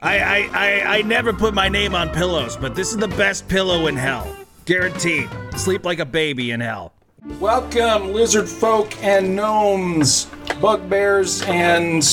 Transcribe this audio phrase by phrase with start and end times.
[0.00, 3.48] I, I, I, I never put my name on pillows, but this is the best
[3.48, 4.32] pillow in hell.
[4.64, 5.28] Guaranteed.
[5.56, 6.92] Sleep like a baby in hell.
[7.40, 10.26] Welcome, lizard folk and gnomes,
[10.60, 12.04] bugbears and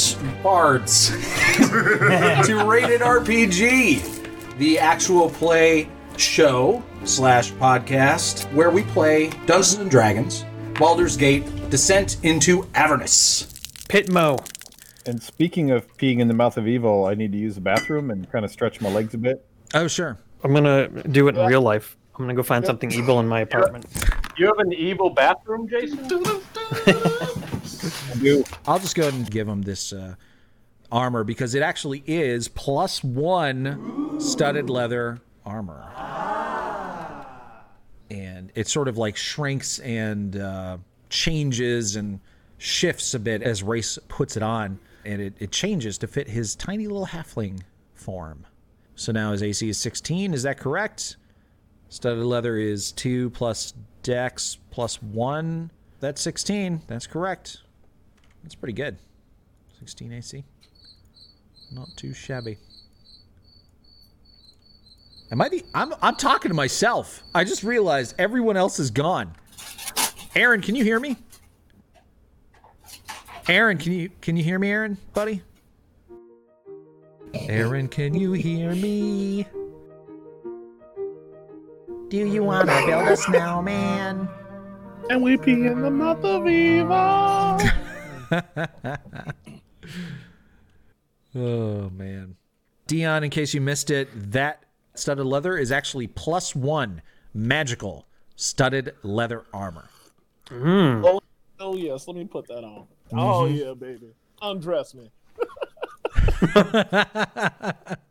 [0.42, 1.10] bards,
[1.58, 10.44] to Rated RPG, the actual play show slash podcast where we play Dungeons and Dragons,
[10.80, 13.44] Baldur's Gate, Descent into Avernus.
[13.90, 14.44] Pitmo.
[15.08, 18.10] And speaking of peeing in the mouth of evil, I need to use the bathroom
[18.10, 19.46] and kind of stretch my legs a bit.
[19.74, 20.18] Oh, sure.
[20.44, 21.96] I'm gonna do it in real life.
[22.16, 23.86] I'm gonna go find something evil in my apartment.
[24.38, 26.00] You have an evil bathroom, Jason?
[26.06, 26.42] I
[28.20, 28.44] do.
[28.68, 30.16] I'll just go ahead and give him this uh,
[30.92, 35.84] armor because it actually is plus one studded leather armor.
[38.10, 40.78] And it sort of like shrinks and uh,
[41.10, 42.20] changes and
[42.58, 44.80] shifts a bit as Race puts it on.
[45.06, 47.62] And it, it changes to fit his tiny little halfling
[47.94, 48.46] form.
[48.96, 50.34] So now his AC is 16.
[50.34, 51.18] Is that correct?
[51.90, 55.72] Studded leather is 2 plus dex plus 1.
[56.00, 56.82] That's 16.
[56.88, 57.62] That's correct.
[58.44, 58.98] That's pretty good.
[59.80, 60.44] 16 AC.
[61.72, 62.58] Not too shabby.
[65.32, 67.24] Am I the I'm I'm talking to myself.
[67.34, 69.34] I just realized everyone else is gone.
[70.36, 71.18] Aaron, can you hear me?
[73.48, 75.42] Aaron, can you can you hear me, Aaron, buddy?
[77.34, 79.46] Aaron, can you hear me?
[82.08, 84.30] Do you want to build a snowman?
[85.10, 87.60] And we pee in the mouth of evil.
[91.36, 92.38] Oh man.
[92.88, 97.02] Dion, in case you missed it, that studded leather is actually plus one
[97.34, 98.08] magical
[98.38, 99.90] studded leather armor.
[100.50, 101.20] oh,
[101.60, 102.88] oh, yes, let me put that on.
[103.12, 103.56] Oh mm-hmm.
[103.56, 105.12] yeah, baby, undress me.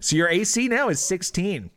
[0.00, 1.70] So your AC now is 16.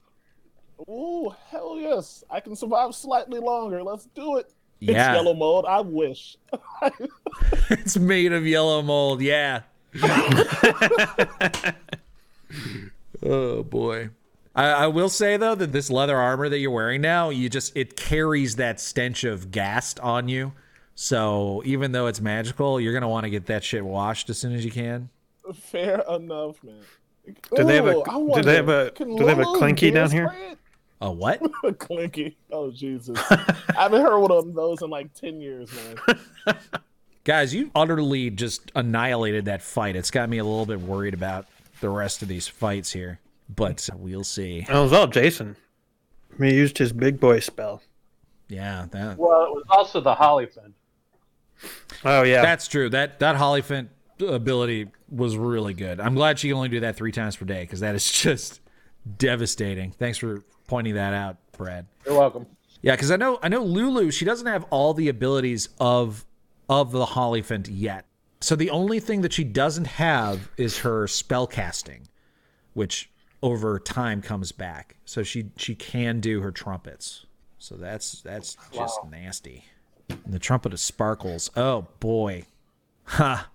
[0.87, 3.83] Oh hell yes, I can survive slightly longer.
[3.83, 4.53] Let's do it.
[4.79, 5.09] Yeah.
[5.09, 5.65] It's yellow mold.
[5.67, 6.37] I wish.
[7.69, 9.63] It's made of yellow mold, yeah.
[13.23, 14.09] oh boy.
[14.55, 17.75] I, I will say though that this leather armor that you're wearing now, you just
[17.75, 20.53] it carries that stench of ghast on you.
[20.95, 24.53] So even though it's magical, you're gonna want to get that shit washed as soon
[24.53, 25.09] as you can.
[25.53, 26.81] Fair enough, man.
[27.55, 30.09] Do they have a- Ooh, do they have a- do they have a Clinky down
[30.11, 30.33] here?
[30.51, 30.57] it?
[31.01, 31.41] A what?
[31.63, 32.37] A clinky.
[32.51, 33.19] Oh Jesus!
[33.29, 35.69] I haven't heard one of those in like ten years,
[36.45, 36.57] man.
[37.25, 39.95] Guys, you utterly just annihilated that fight.
[39.95, 41.47] It's got me a little bit worried about
[41.81, 43.19] the rest of these fights here,
[43.53, 44.61] but we'll see.
[44.61, 45.57] That was all Jason.
[46.37, 47.81] He used his big boy spell.
[48.47, 50.73] Yeah, that Well, it was also the Holly Hollyphant.
[52.03, 52.41] Oh yeah.
[52.41, 52.89] that's true.
[52.89, 53.89] That that Hollyphant
[54.19, 55.99] ability was really good.
[55.99, 58.61] I'm glad she can only do that three times per day because that is just
[59.17, 59.91] devastating.
[59.91, 61.85] Thanks for pointing that out, Brad.
[62.05, 62.45] You're welcome.
[62.81, 64.11] Yeah, because I know I know Lulu.
[64.11, 66.25] She doesn't have all the abilities of
[66.69, 68.05] of the Hollyphant yet.
[68.41, 72.07] So the only thing that she doesn't have is her spell casting,
[72.73, 73.09] which
[73.41, 74.97] over time comes back.
[75.05, 77.25] So she she can do her trumpets.
[77.57, 79.65] So that's that's just nasty.
[80.09, 81.49] And the trumpet of sparkles.
[81.55, 82.43] Oh boy,
[83.05, 83.49] ha,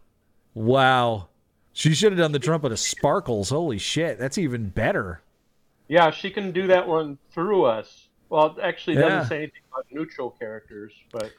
[0.55, 1.29] wow.
[1.73, 3.51] She should have done the trumpet of sparkles.
[3.51, 5.23] Holy shit, that's even better.
[5.89, 8.09] Yeah, she can do that one through us.
[8.29, 9.29] Well, it actually doesn't Yeah.
[9.29, 11.33] say anything about neutral characters, but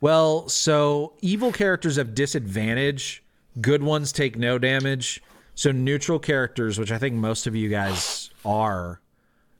[0.00, 3.22] Well, so evil characters have disadvantage.
[3.60, 5.22] Good ones take no damage.
[5.54, 9.00] So neutral characters, which I think most of you guys are,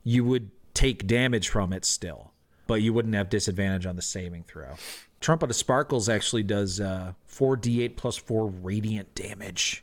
[0.04, 2.29] you would take damage from it still,
[2.70, 4.76] but you wouldn't have disadvantage on the saving throw.
[5.20, 9.82] Trumpet of Sparkles actually does uh, 4d8 plus 4 radiant damage.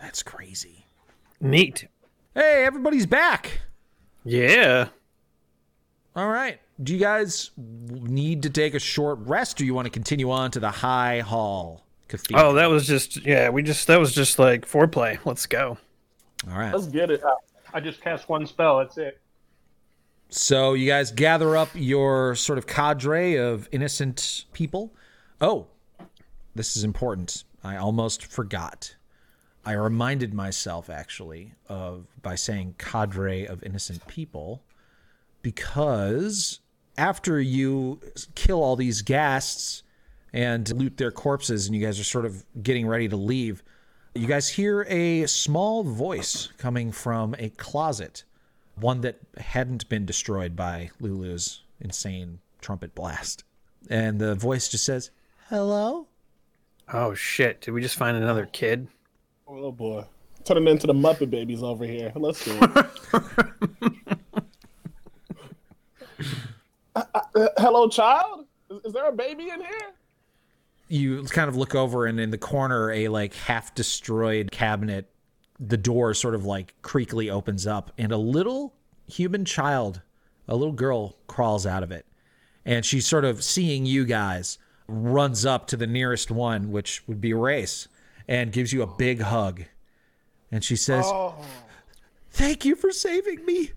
[0.00, 0.86] That's crazy.
[1.38, 1.86] Neat.
[2.34, 3.60] Hey, everybody's back.
[4.24, 4.88] Yeah.
[6.16, 6.60] All right.
[6.82, 10.50] Do you guys need to take a short rest or you want to continue on
[10.52, 12.46] to the High Hall Cathedral?
[12.46, 13.50] Oh, that was just yeah.
[13.50, 15.18] We just that was just like foreplay.
[15.26, 15.76] Let's go.
[16.50, 16.72] All right.
[16.72, 17.22] Let's get it.
[17.74, 18.78] I just cast one spell.
[18.78, 19.20] That's it.
[20.36, 24.92] So you guys gather up your sort of cadre of innocent people.
[25.40, 25.68] Oh,
[26.56, 27.44] this is important.
[27.62, 28.96] I almost forgot.
[29.64, 34.64] I reminded myself actually of by saying cadre of innocent people
[35.42, 36.58] because
[36.98, 38.00] after you
[38.34, 39.84] kill all these ghasts
[40.32, 43.62] and loot their corpses and you guys are sort of getting ready to leave,
[44.16, 48.24] you guys hear a small voice coming from a closet
[48.76, 53.44] one that hadn't been destroyed by Lulu's insane trumpet blast.
[53.88, 55.10] And the voice just says,
[55.48, 56.06] Hello?
[56.92, 57.60] Oh shit!
[57.60, 58.88] Did we just find another kid?
[59.46, 60.04] Oh boy.
[60.44, 62.12] Turning into the Muppet Babies over here.
[62.14, 62.86] Let's do it.
[66.96, 67.02] Uh,
[67.34, 68.46] uh, hello, child.
[68.70, 69.94] Is, is there a baby in here?
[70.88, 75.10] you kind of look over and in the corner a like half destroyed cabinet
[75.60, 78.74] the door sort of like creakily opens up and a little
[79.06, 80.00] human child
[80.48, 82.06] a little girl crawls out of it
[82.64, 84.58] and she's sort of seeing you guys
[84.88, 87.86] runs up to the nearest one which would be race
[88.26, 89.62] and gives you a big hug
[90.50, 91.34] and she says Oh.
[92.30, 93.70] thank you for saving me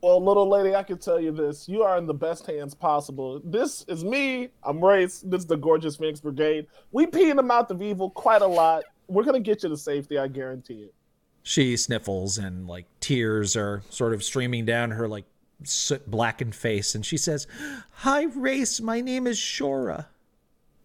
[0.00, 1.68] Well, little lady, I can tell you this.
[1.68, 3.40] You are in the best hands possible.
[3.42, 4.48] This is me.
[4.62, 5.24] I'm Race.
[5.26, 6.68] This is the Gorgeous Phoenix Brigade.
[6.92, 8.84] We pee in the mouth of evil quite a lot.
[9.08, 10.94] We're going to get you to safety, I guarantee it.
[11.42, 15.24] She sniffles and like tears are sort of streaming down her like
[15.64, 17.46] soot blackened face and she says
[17.90, 20.06] hi race my name is shora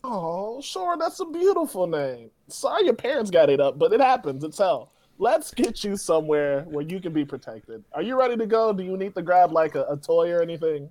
[0.05, 2.29] Oh, sure, that's a beautiful name.
[2.49, 4.43] Sorry your parents got it up, but it happens.
[4.43, 4.91] It's hell.
[5.17, 7.85] Let's get you somewhere where you can be protected.
[7.93, 8.73] Are you ready to go?
[8.73, 10.89] Do you need to grab like a, a toy or anything?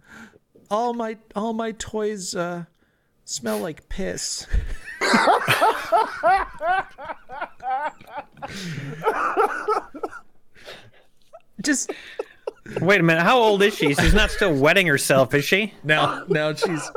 [0.71, 2.65] all my all my toys uh
[3.27, 4.47] smell like piss
[12.87, 13.23] Wait a minute.
[13.23, 13.95] How old is she?
[13.95, 15.73] She's not still wetting herself, is she?
[15.85, 16.91] No, now she's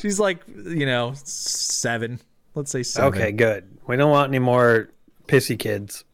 [0.00, 2.20] she's like you know seven
[2.54, 3.78] let's say seven Okay, good.
[3.86, 4.90] We don't want any more
[5.26, 6.04] pissy kids.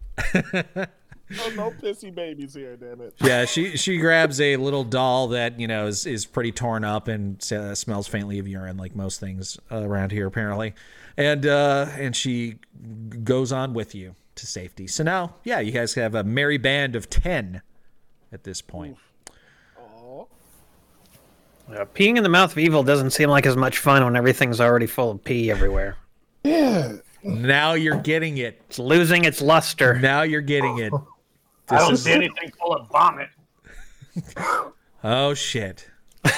[1.30, 3.12] Oh, no pissy babies here, damn it.
[3.22, 7.06] yeah she she grabs a little doll that you know is is pretty torn up
[7.06, 10.72] and uh, smells faintly of urine like most things around here apparently
[11.18, 12.56] and uh and she
[13.24, 16.96] goes on with you to safety so now yeah you guys have a merry band
[16.96, 17.60] of 10
[18.32, 18.96] at this point
[21.70, 24.60] Uh, peeing in the mouth of evil doesn't seem like as much fun when everything's
[24.60, 25.96] already full of pee everywhere.
[26.44, 26.94] Yeah.
[27.22, 29.98] now you're getting it It's losing its luster.
[29.98, 30.92] now you're getting it
[31.68, 33.28] I don't is- see anything full of vomit.
[35.04, 35.88] oh shit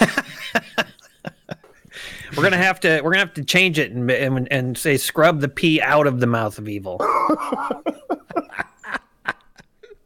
[2.37, 5.41] We're gonna have to we're gonna have to change it and and, and say scrub
[5.41, 6.99] the pee out of the mouth of evil.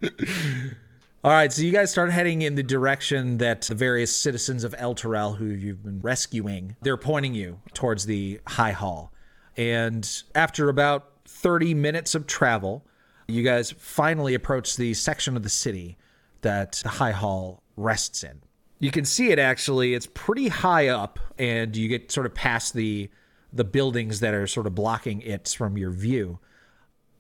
[1.25, 4.75] All right, so you guys start heading in the direction that the various citizens of
[4.75, 9.11] Elturel who you've been rescuing, they're pointing you towards the High Hall.
[9.57, 12.85] And after about 30 minutes of travel,
[13.27, 15.97] you guys finally approach the section of the city
[16.43, 18.43] that the High Hall rests in.
[18.79, 22.75] You can see it actually, it's pretty high up and you get sort of past
[22.75, 23.09] the
[23.51, 26.39] the buildings that are sort of blocking it from your view.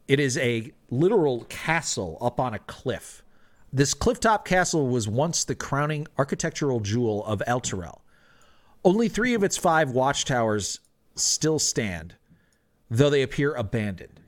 [0.09, 3.24] It is a literal castle up on a cliff.
[3.75, 8.03] This clifftop castle was once the crowning architectural jewel of Elturel.
[8.85, 10.79] Only three of its five watchtowers
[11.17, 12.15] still stand,
[12.88, 14.21] though they appear abandoned.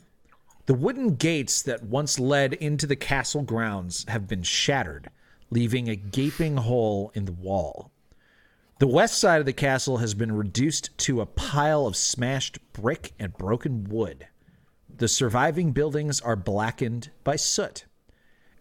[0.66, 5.10] The wooden gates that once led into the castle grounds have been shattered,
[5.48, 7.92] leaving a gaping hole in the wall.
[8.80, 13.12] The west side of the castle has been reduced to a pile of smashed brick
[13.16, 14.26] and broken wood.
[14.92, 17.84] The surviving buildings are blackened by soot.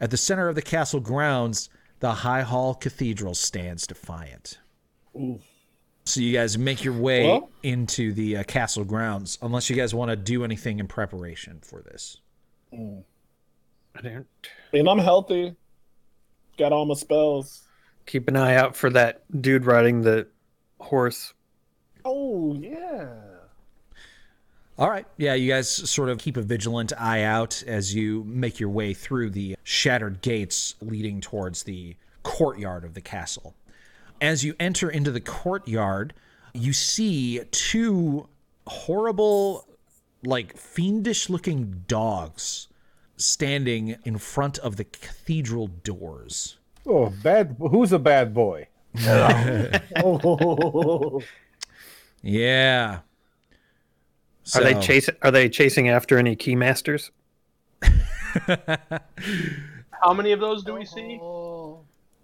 [0.01, 1.69] At the center of the castle grounds,
[1.99, 4.59] the High Hall Cathedral stands defiant.
[6.05, 9.95] So you guys make your way Well- into the uh, castle grounds, unless you guys
[9.95, 12.17] want to do anything in preparation for this.
[12.73, 14.27] I don't
[14.73, 15.55] And I'm healthy.
[16.57, 17.63] Got all my spells.
[18.05, 20.27] keep an eye out for that dude riding the
[20.79, 21.33] horse.
[22.03, 23.07] Oh, yeah.
[24.77, 25.05] All right.
[25.17, 28.93] Yeah, you guys sort of keep a vigilant eye out as you make your way
[28.93, 33.55] through the shattered gates leading towards the courtyard of the castle.
[34.19, 36.13] As you enter into the courtyard,
[36.53, 38.27] you see two
[38.67, 39.65] horrible,
[40.23, 42.67] like fiendish looking dogs
[43.15, 46.57] standing in front of the cathedral doors.
[46.85, 47.55] Oh, bad.
[47.59, 48.67] Who's a bad boy?
[49.07, 49.71] Oh,
[52.21, 52.99] Yeah.
[54.53, 57.09] Are they So- chasing are they chasing after any keymasters?
[60.03, 61.19] How many of those do we see?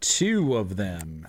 [0.01, 1.27] Two of them.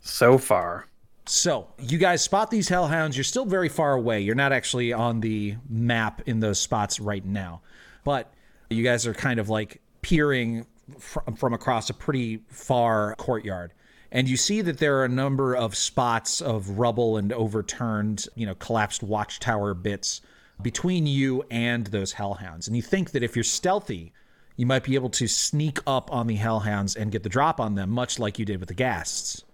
[0.00, 0.86] So far.
[1.26, 3.16] So, you guys spot these hellhounds.
[3.16, 4.20] You're still very far away.
[4.20, 7.60] You're not actually on the map in those spots right now.
[8.04, 8.32] But
[8.70, 10.66] you guys are kind of like peering
[10.98, 13.72] fr- from across a pretty far courtyard.
[14.10, 18.46] And you see that there are a number of spots of rubble and overturned, you
[18.46, 20.22] know, collapsed watchtower bits
[20.62, 22.66] between you and those hellhounds.
[22.66, 24.12] And you think that if you're stealthy,
[24.56, 27.74] you might be able to sneak up on the hellhounds and get the drop on
[27.74, 29.44] them, much like you did with the ghasts.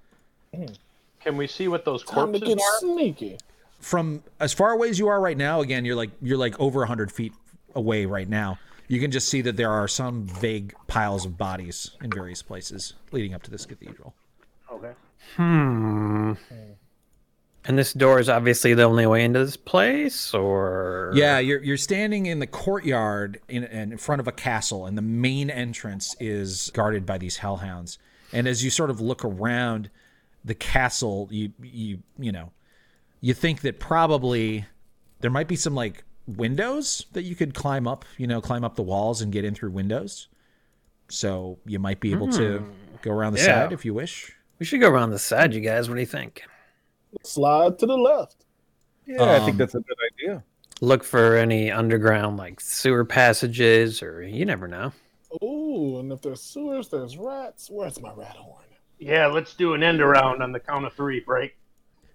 [1.21, 2.79] Can we see what those corpses time to corpses get are?
[2.95, 3.39] sneaky.
[3.81, 6.85] from as far away as you are right now, again, you're like you're like over
[6.87, 7.33] hundred feet
[7.75, 8.59] away right now.
[8.89, 12.95] you can just see that there are some vague piles of bodies in various places
[13.13, 14.15] leading up to this cathedral.
[14.71, 14.93] Okay.
[15.37, 16.33] Hmm.
[17.67, 21.79] And this door is obviously the only way into this place, or Yeah, you're you're
[21.79, 26.71] standing in the courtyard in in front of a castle, and the main entrance is
[26.75, 27.99] guarded by these hellhounds.
[28.33, 29.89] And as you sort of look around
[30.45, 32.53] the castle, you you you know,
[33.23, 34.67] you think that probably
[35.21, 38.77] there might be some like windows that you could climb up, you know, climb up
[38.77, 40.29] the walls and get in through windows.
[41.09, 43.63] So you might be able to go around the Yeah.
[43.65, 44.33] side if you wish.
[44.59, 45.55] We should go around the side.
[45.55, 46.43] You guys, what do you think?
[47.23, 48.45] Slide to the left.
[49.07, 50.43] Yeah, I think Um, that's a good idea.
[50.81, 54.93] Look for any underground like sewer passages, or you never know.
[55.43, 57.69] Ooh, and if there's sewers, there's rats.
[57.71, 58.65] Where's my rat horn?
[58.99, 61.21] Yeah, let's do an end around on the count of three.
[61.21, 61.57] Break.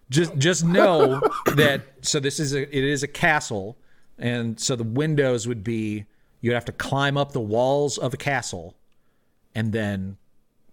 [0.10, 1.22] just just know
[1.56, 3.78] that so this is a it is a castle
[4.18, 6.06] and so the windows would be
[6.42, 8.76] you'd have to climb up the walls of a castle
[9.56, 10.18] and then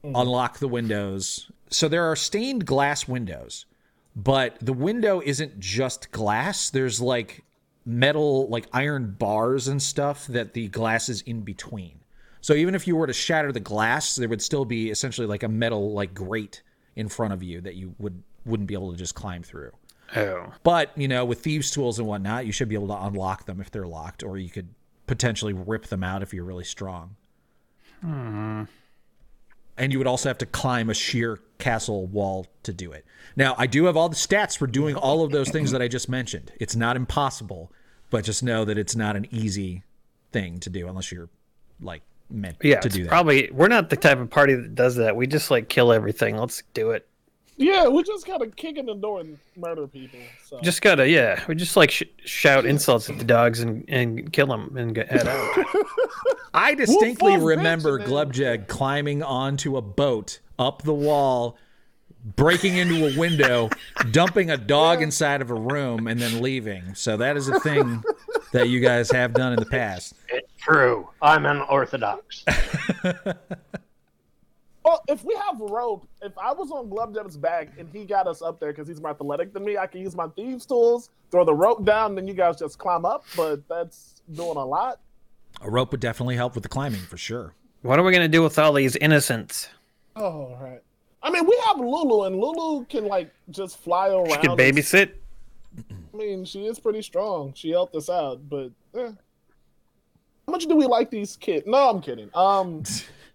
[0.07, 0.17] Mm-hmm.
[0.17, 1.51] unlock the windows.
[1.71, 3.67] So there are stained glass windows
[4.17, 6.71] but the window isn't just glass.
[6.71, 7.45] There's like
[7.85, 12.01] metal like iron bars and stuff that the glass is in between.
[12.41, 15.43] So even if you were to shatter the glass there would still be essentially like
[15.43, 16.63] a metal like grate
[16.97, 19.73] in front of you that you would wouldn't be able to just climb through.
[20.15, 23.45] Oh, but you know with thieves tools and whatnot you should be able to unlock
[23.45, 24.69] them if they're locked or you could
[25.07, 27.17] potentially rip them out if you're really strong
[28.01, 28.63] hmm.
[29.79, 33.05] And you would also have to climb a sheer castle wall to do it
[33.35, 35.89] now i do have all the stats for doing all of those things that i
[35.89, 37.73] just mentioned it's not impossible
[38.11, 39.83] but just know that it's not an easy
[40.33, 41.29] thing to do unless you're
[41.81, 42.81] like meant yeah.
[42.81, 45.17] to do that Probably we're not the type of party that does that.
[45.17, 46.37] We just like kill everything.
[46.37, 47.07] Let's do it.
[47.59, 50.19] Yeah, we just kind of kick in the door and murder people.
[50.45, 50.61] So.
[50.61, 51.43] Just gotta yeah.
[51.49, 55.11] We just like sh- shout insults at the dogs and and kill them and get
[55.11, 55.65] head out.
[56.55, 61.57] I distinctly Woof, woof, remember bitch, and Glubjeg climbing onto a boat up the wall,
[62.25, 63.71] breaking into a window,
[64.11, 66.95] dumping a dog inside of a room, and then leaving.
[66.95, 68.03] So that is a thing
[68.53, 70.15] that you guys have done in the past.
[70.29, 71.09] It's true.
[71.23, 72.45] I'm unorthodox.
[74.87, 78.41] Well, if we have rope, if I was on Glubjeb's back and he got us
[78.41, 81.45] up there because he's more athletic than me, I can use my thieves' tools, throw
[81.45, 83.25] the rope down, then you guys just climb up.
[83.37, 85.01] But that's doing a lot.
[85.61, 87.53] A rope would definitely help with the climbing for sure.
[87.83, 89.69] what are we gonna do with all these innocents?
[90.15, 90.81] Oh, right.
[91.21, 94.31] I mean, we have Lulu, and Lulu can like just fly around.
[94.31, 95.15] She can and- babysit.
[95.91, 97.53] I mean, she is pretty strong.
[97.55, 99.11] She helped us out, but eh.
[100.47, 101.67] how much do we like these kids?
[101.67, 102.31] No, I'm kidding.
[102.35, 102.85] Um,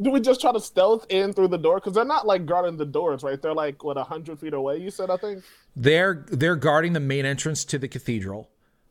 [0.00, 1.76] do we just try to stealth in through the door?
[1.76, 3.40] Because they're not like guarding the doors, right?
[3.40, 4.78] They're like what hundred feet away.
[4.78, 5.44] You said, I think.
[5.76, 8.50] They're they're guarding the main entrance to the cathedral,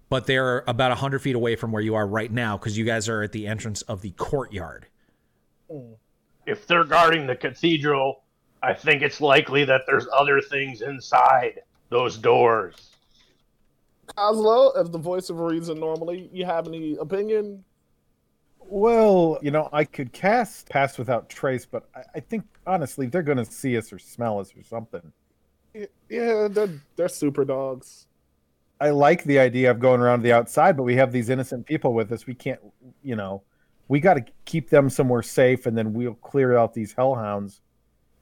[0.10, 3.10] but they're about hundred feet away from where you are right now because you guys
[3.10, 4.88] are at the entrance of the courtyard.
[5.70, 5.94] Hmm.
[6.46, 8.24] if they're guarding the cathedral,
[8.62, 12.76] I think it's likely that there's other things inside those doors.
[14.18, 17.64] Oslo, as the voice of reason, normally, you have any opinion?
[18.68, 23.22] Well, you know, I could cast Pass Without Trace, but I, I think honestly they're
[23.24, 25.12] going to see us or smell us or something.
[26.10, 28.08] Yeah, they're they're super dogs.
[28.80, 31.94] I like the idea of going around the outside, but we have these innocent people
[31.94, 32.28] with us.
[32.28, 32.60] We can't,
[33.02, 33.44] you know,
[33.88, 37.62] we got to keep them somewhere safe, and then we'll clear out these hellhounds.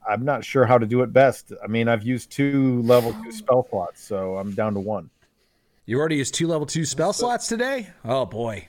[0.08, 1.52] I'm not sure how to do it best.
[1.64, 5.10] I mean, I've used two level two spell slots, so I'm down to one.
[5.86, 7.90] You already used two level two spell slots today.
[8.06, 8.68] Oh boy,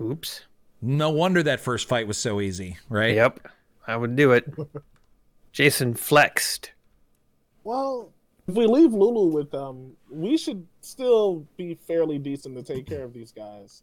[0.00, 0.42] Oops.
[0.84, 3.14] No wonder that first fight was so easy, right?
[3.14, 3.48] Yep.
[3.86, 4.52] I would do it.
[5.52, 6.72] Jason flexed.
[7.62, 8.12] Well,
[8.46, 13.02] if we leave Lulu with them, we should still be fairly decent to take care
[13.02, 13.82] of these guys.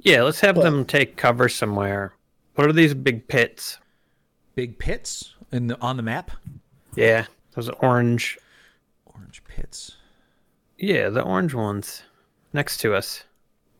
[0.00, 2.14] Yeah, let's have them take cover somewhere.
[2.54, 3.78] What are these big pits?
[4.54, 6.30] Big pits in the on the map.
[6.94, 8.38] Yeah, those orange.
[9.06, 9.96] Orange pits.
[10.76, 12.02] Yeah, the orange ones
[12.52, 13.24] next to us.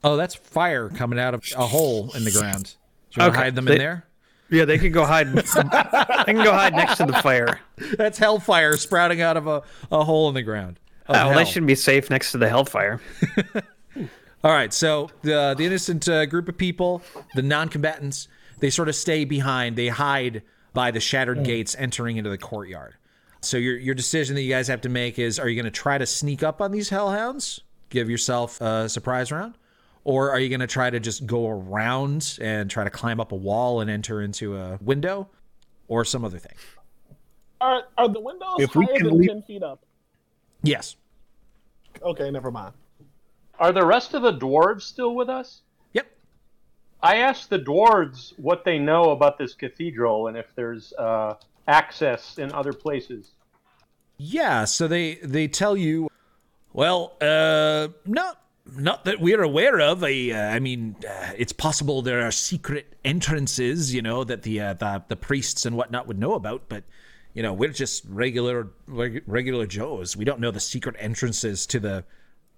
[0.09, 2.77] Oh, that's fire coming out of a hole in the ground.
[3.11, 4.05] Do you want to hide them they- in there?
[4.51, 5.27] Yeah, they can go hide.
[5.35, 7.61] they can go hide next to the fire.
[7.99, 9.63] That's hellfire sprouting out of a,
[9.93, 10.81] a hole in the ground.
[11.07, 13.01] Oh, well, they shouldn't be safe next to the hellfire.
[14.45, 17.03] All right, so the the innocent uh, group of people,
[17.35, 18.29] the non-combatants,
[18.61, 19.77] they sort of stay behind.
[19.77, 22.95] They hide by the shattered gates entering into the courtyard.
[23.41, 25.79] So your your decision that you guys have to make is: Are you going to
[25.79, 27.61] try to sneak up on these hellhounds,
[27.91, 29.58] give yourself a surprise round,
[30.09, 33.33] or are you going to try to just go around and try to climb up
[33.33, 35.29] a wall and enter into a window,
[35.87, 36.55] or some other thing?
[37.61, 39.85] Are are the windows If higher can than leave- ten feet up?
[40.63, 40.97] Yes.
[42.03, 42.73] Okay, never mind.
[43.59, 45.61] Are the rest of the dwarves still with us?
[45.93, 46.07] Yep.
[47.03, 51.35] I asked the dwarves what they know about this cathedral and if there's uh,
[51.67, 53.33] access in other places.
[54.17, 56.09] Yeah, so they they tell you,
[56.73, 58.41] well, uh, not
[58.77, 60.05] not that we're aware of.
[60.05, 64.61] I, uh, I mean, uh, it's possible there are secret entrances, you know, that the
[64.61, 66.85] uh, the the priests and whatnot would know about, but
[67.35, 70.17] you know, we're just regular reg- regular Joes.
[70.17, 72.05] We don't know the secret entrances to the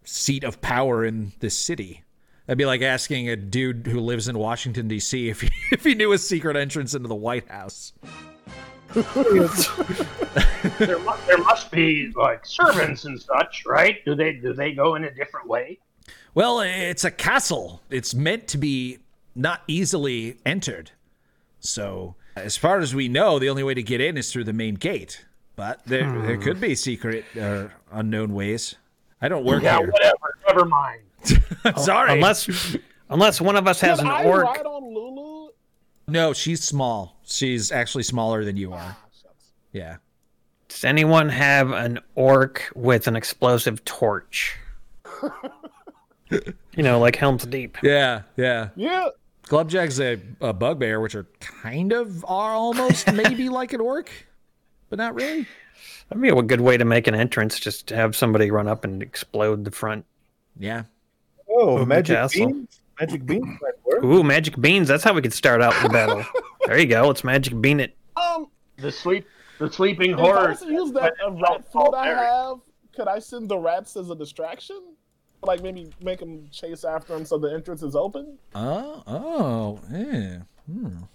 [0.05, 2.03] seat of power in this city.
[2.47, 5.29] That'd be like asking a dude who lives in Washington D.C.
[5.29, 7.93] if he, if he knew a secret entrance into the White House.
[8.95, 9.05] there,
[10.99, 14.05] mu- there must be like servants and such, right?
[14.05, 15.79] Do they do they go in a different way?
[16.35, 17.81] Well, it's a castle.
[17.91, 18.99] It's meant to be
[19.35, 20.91] not easily entered.
[21.61, 24.53] So, as far as we know, the only way to get in is through the
[24.53, 25.25] main gate.
[25.57, 28.77] But there, there could be secret or unknown ways.
[29.21, 29.91] I don't work Yeah, here.
[29.91, 30.35] whatever.
[30.47, 31.03] Never mind.
[31.77, 32.15] Sorry.
[32.15, 32.77] Unless
[33.11, 34.45] unless one of us has Can an I orc.
[34.45, 35.51] ride on Lulu?
[36.09, 37.17] no, she's small.
[37.25, 38.97] She's actually smaller than you are.
[38.97, 38.99] Ah.
[39.73, 39.97] Yeah.
[40.69, 44.57] Does anyone have an orc with an explosive torch?
[46.31, 47.79] you know, like Helm's Deep.
[47.83, 48.23] Yeah.
[48.37, 48.71] Yeah.
[48.77, 49.09] Yeah.
[49.45, 54.11] Glubjag's a, a bugbear, which are kind of are almost maybe like an orc,
[54.89, 55.47] but not really.
[56.09, 57.59] That'd be a good way to make an entrance.
[57.59, 60.05] Just to have somebody run up and explode the front.
[60.59, 60.85] Yeah.
[61.49, 62.81] Oh, magic beans.
[63.01, 64.05] Magic beans might work.
[64.05, 64.87] Ooh, magic beans.
[64.87, 66.25] That's how we could start out the battle.
[66.67, 67.07] there you go.
[67.09, 67.97] Let's magic bean it.
[68.17, 68.47] Um,
[68.77, 69.27] The sleep,
[69.59, 70.63] the sleeping if I horse.
[70.63, 72.59] use that rat food I have,
[72.95, 74.95] could I send the rats as a distraction?
[75.43, 78.39] Like maybe make them chase after him so the entrance is open?
[78.55, 79.03] Oh.
[79.07, 79.81] Oh.
[79.91, 80.39] Yeah.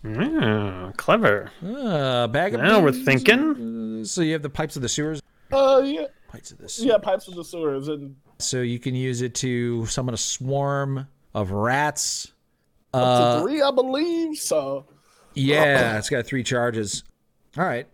[0.03, 1.51] Mm, clever.
[1.65, 4.01] Uh, bag of Now we're thinking.
[4.01, 5.22] Uh, So you have the pipes of the sewers.
[5.51, 6.86] Uh, yeah, Pipes of the sewers.
[6.88, 11.08] yeah, pipes of the sewers and So you can use it to summon a swarm
[11.34, 12.34] of rats.
[12.94, 14.38] to Uh, three, I believe.
[14.38, 14.86] So
[15.36, 17.03] yeah, it's got three charges.
[17.58, 17.88] All right.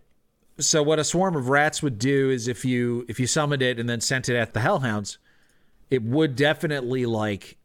[0.59, 3.79] So what a swarm of rats would do is if you if you summoned it
[3.79, 5.17] and then sent it at the hellhounds,
[5.92, 7.58] it would definitely like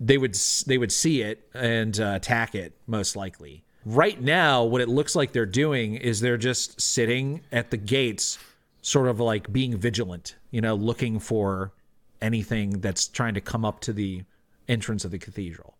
[0.00, 0.34] they would
[0.66, 3.62] they would see it and uh, attack it most likely.
[3.84, 8.38] Right now, what it looks like they're doing is they're just sitting at the gates,
[8.82, 11.72] sort of like being vigilant, you know, looking for
[12.20, 14.24] anything that's trying to come up to the
[14.68, 15.74] entrance of the cathedral.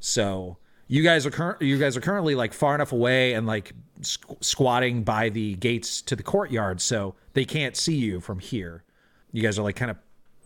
[0.00, 3.72] So you guys are cur- you guys are currently like far enough away and like
[4.00, 8.84] squ- squatting by the gates to the courtyard, so they can't see you from here.
[9.32, 9.96] You guys are like kind of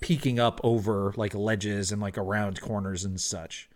[0.03, 3.69] peeking up over like ledges and like around corners and such.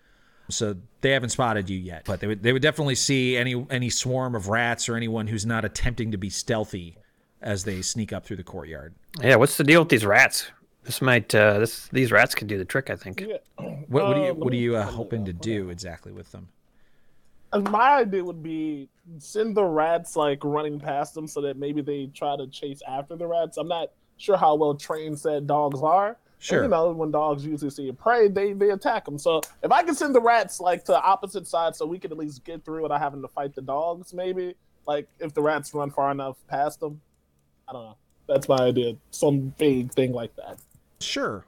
[0.49, 3.91] So they haven't spotted you yet, but they would they would definitely see any any
[3.91, 6.99] swarm of rats or anyone who's not attempting to be stealthy
[7.43, 8.95] as they sneak up through the courtyard.
[9.21, 10.51] Yeah, what's the deal with these rats?
[10.85, 13.21] This might uh this these rats could do the trick, I think.
[13.21, 13.39] yeah.
[13.89, 16.49] What, what do you Uh, what are you uh, hoping to do exactly with them?
[17.53, 22.07] My idea would be send the rats like running past them so that maybe they
[22.07, 23.57] try to chase after the rats.
[23.57, 26.09] I'm not sure how well trained said dogs are.
[26.09, 26.63] And, Sure.
[26.65, 29.19] you know, when dogs usually see a prey, they they attack them.
[29.19, 32.13] So if I can send the rats like to the opposite side, so we can
[32.13, 34.55] at least get through without having to fight the dogs, maybe.
[34.87, 37.01] Like if the rats run far enough past them,
[37.67, 37.97] I don't know.
[38.29, 38.97] That's my idea.
[39.11, 40.59] Some big thing like that.
[41.01, 41.45] Sure.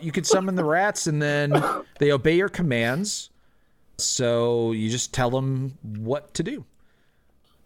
[0.00, 1.52] You could summon the rats and then
[1.98, 3.30] they obey your commands.
[3.98, 6.64] So you just tell them what to do.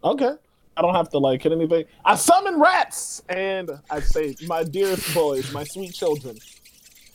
[0.03, 0.33] Okay.
[0.79, 1.83] I don't have to like hit anything.
[2.05, 6.37] I summon rats and I say, my dearest boys, my sweet children,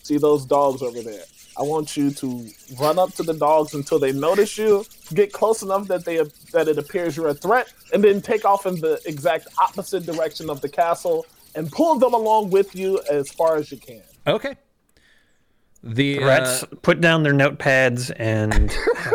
[0.03, 1.23] see those dogs over there.
[1.57, 2.47] I want you to
[2.79, 6.17] run up to the dogs until they notice you, get close enough that they
[6.53, 10.51] that it appears you're a threat, and then take off in the exact opposite direction
[10.51, 11.25] of the castle
[11.55, 14.03] and pull them along with you as far as you can.
[14.27, 14.57] Okay.
[15.83, 19.15] The uh, Rats put down their notepads and head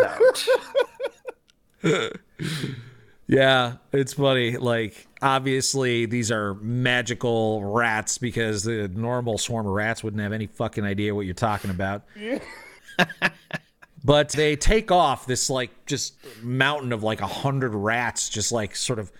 [1.83, 2.19] out.
[3.29, 4.57] Yeah, it's funny.
[4.57, 10.47] Like, obviously, these are magical rats because the normal swarm of rats wouldn't have any
[10.47, 12.01] fucking idea what you're talking about.
[14.03, 18.75] but they take off this, like, just mountain of like a hundred rats, just like
[18.75, 19.11] sort of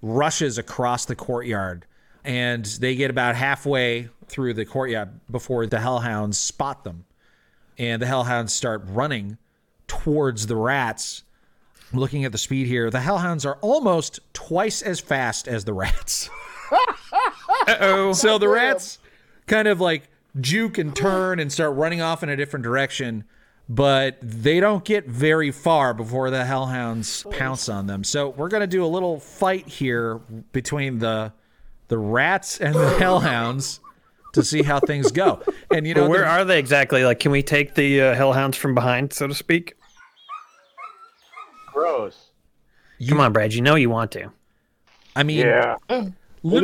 [0.00, 1.84] rushes across the courtyard.
[2.24, 7.04] And they get about halfway through the courtyard before the hellhounds spot them.
[7.76, 9.36] And the hellhounds start running
[9.86, 11.24] towards the rats
[11.92, 16.30] looking at the speed here, the hellhounds are almost twice as fast as the rats.
[17.66, 18.12] Uh-oh.
[18.14, 18.98] so the rats
[19.46, 20.08] kind of like
[20.40, 23.24] juke and turn and start running off in a different direction,
[23.68, 28.04] but they don't get very far before the hellhounds pounce on them.
[28.04, 30.16] So we're gonna do a little fight here
[30.52, 31.32] between the
[31.88, 33.80] the rats and the hellhounds
[34.34, 35.42] to see how things go.
[35.70, 37.04] And you know, Where are they exactly?
[37.04, 39.74] Like, can we take the uh, hellhounds from behind, so to speak?
[41.78, 42.30] Gross.
[43.08, 43.52] Come on, Brad.
[43.54, 44.32] You know you want to.
[45.14, 45.76] I mean, Yeah.
[45.88, 45.94] It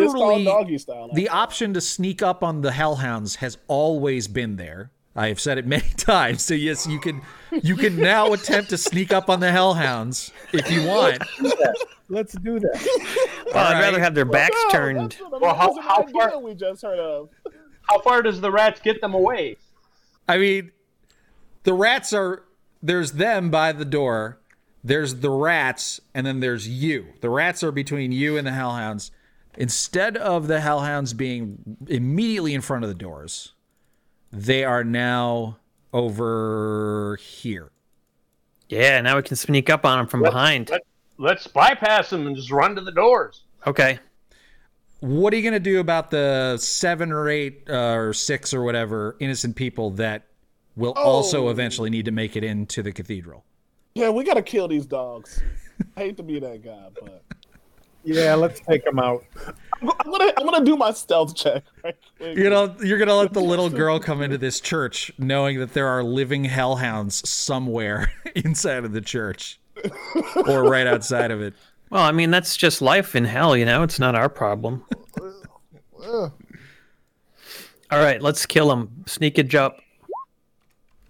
[0.00, 1.10] is called literally, style.
[1.12, 4.90] the option to sneak up on the hellhounds has always been there.
[5.16, 6.44] I have said it many times.
[6.44, 7.22] So yes, you can
[7.62, 11.22] you can now attempt to sneak up on the hellhounds if you want.
[12.08, 13.30] Let's do that.
[13.54, 13.80] Well, I'd right.
[13.82, 15.12] rather have their backs No, turned.
[15.12, 17.28] that's an Well, how- how far- we just heard of.
[17.88, 19.58] How far does the rats get them away?
[20.28, 20.72] I mean,
[21.62, 22.42] the rats are
[22.82, 24.38] there's them by the door.
[24.86, 27.06] There's the rats, and then there's you.
[27.22, 29.10] The rats are between you and the hellhounds.
[29.56, 33.54] Instead of the hellhounds being immediately in front of the doors,
[34.30, 35.56] they are now
[35.92, 37.70] over here.
[38.68, 40.68] Yeah, now we can sneak up on them from behind.
[40.70, 40.82] Let,
[41.18, 43.44] let's bypass them and just run to the doors.
[43.66, 43.98] Okay.
[45.00, 48.62] What are you going to do about the seven or eight uh, or six or
[48.62, 50.26] whatever innocent people that
[50.76, 51.50] will also Oh.
[51.50, 53.44] eventually need to make it into the cathedral?
[53.94, 55.40] Yeah, we gotta kill these dogs.
[55.96, 57.22] I hate to be that guy, but
[58.02, 59.24] Yeah, let's take them out.
[59.80, 61.62] I'm gonna I'm gonna do my stealth check.
[61.82, 62.36] Right quick.
[62.36, 65.86] You know, you're gonna let the little girl come into this church, knowing that there
[65.86, 69.60] are living hellhounds somewhere inside of the church,
[70.48, 71.54] or right outside of it.
[71.90, 73.84] Well, I mean, that's just life in hell, you know?
[73.84, 74.84] It's not our problem.
[76.02, 76.32] All
[77.90, 79.04] right, let's kill them.
[79.06, 79.78] Sneakage up.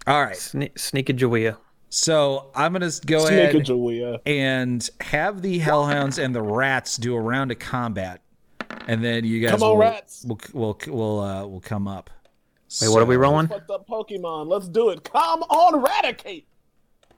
[0.05, 1.55] All right, Sne- sneakage away.
[1.95, 7.21] So I'm gonna go Snake ahead and have the hellhounds and the rats do a
[7.21, 8.21] round of combat,
[8.87, 10.25] and then you guys Come on, will, rats.
[10.27, 12.09] will will will uh, will come up.
[12.81, 13.47] Wait, what are we So- rolling?
[13.47, 14.47] Fucked up Pokemon.
[14.47, 15.03] Let's do it.
[15.05, 16.47] Come on, eradicate.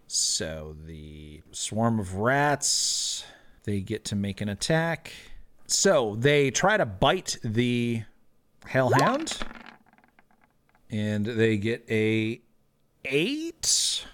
[0.05, 3.25] So the swarm of rats,
[3.63, 5.11] they get to make an attack.
[5.65, 8.03] So they try to bite the
[8.65, 9.37] hellhound,
[10.91, 12.39] and they get a
[13.05, 14.05] eight,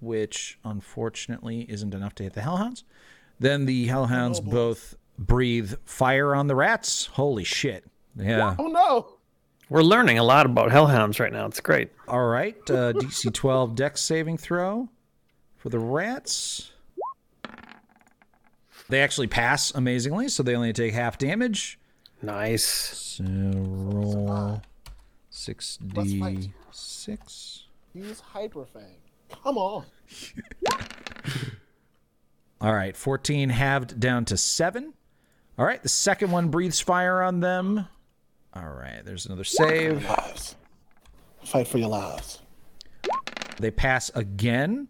[0.00, 2.84] which unfortunately isn't enough to hit the hellhounds.
[3.40, 7.06] Then the hellhounds both breathe fire on the rats.
[7.06, 7.84] Holy shit!
[8.16, 8.54] Yeah.
[8.58, 9.14] Oh no.
[9.70, 11.44] We're learning a lot about hellhounds right now.
[11.46, 11.90] It's great.
[12.06, 12.56] All right.
[12.70, 14.88] Uh, DC 12 dex saving throw
[15.56, 16.72] for the rats.
[18.88, 21.78] They actually pass amazingly, so they only take half damage.
[22.22, 22.64] Nice.
[22.64, 24.62] So roll
[25.30, 27.62] 6d6.
[27.94, 28.97] Use Hyperfang.
[29.30, 29.84] Come on.
[32.60, 32.96] All right.
[32.96, 34.92] 14 halved down to 7.
[35.58, 35.82] All right.
[35.82, 37.86] The second one breathes fire on them.
[38.54, 39.02] All right.
[39.04, 40.04] There's another save.
[40.04, 40.56] Lives.
[41.44, 42.40] Fight for your lives.
[43.58, 44.88] They pass again.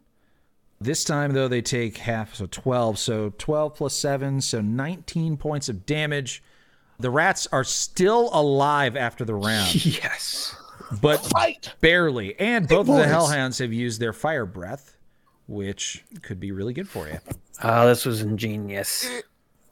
[0.81, 2.99] This time, though, they take half, so 12.
[2.99, 6.43] So 12 plus 7, so 19 points of damage.
[7.01, 10.55] The rats are still alive after the round, Yes.
[11.01, 11.75] But Fight.
[11.81, 12.39] barely.
[12.39, 13.07] And both of the boys.
[13.07, 14.97] hellhounds have used their fire breath,
[15.47, 17.19] which could be really good for you.
[17.63, 19.09] Oh, this was ingenious.
[19.09, 19.21] Eh,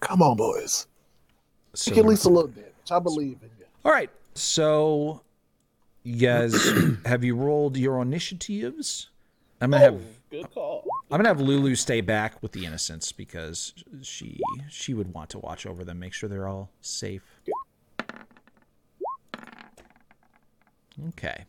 [0.01, 0.87] come on, boys.
[1.75, 2.75] So, Take at least a little bit.
[2.91, 3.67] I believe in you.
[3.85, 4.11] all right.
[4.35, 5.23] So,
[6.03, 6.73] you guys,
[7.05, 9.11] have you rolled your initiatives?
[9.61, 10.01] I'm gonna oh, have
[10.31, 10.85] Good call.
[11.11, 15.39] I'm gonna have Lulu stay back with the innocents because she she would want to
[15.39, 17.23] watch over them, make sure they're all safe.
[21.09, 21.45] Okay.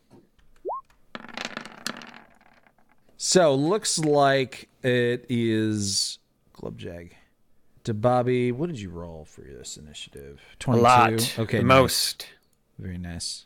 [3.17, 6.19] So looks like it is
[6.55, 7.11] Glubjag.
[7.85, 10.41] To Bobby, what did you roll for this initiative?
[10.53, 10.83] A Twenty-two.
[10.83, 11.39] lot.
[11.39, 11.67] Okay, The nice.
[11.81, 12.27] most.
[12.77, 13.45] Very nice.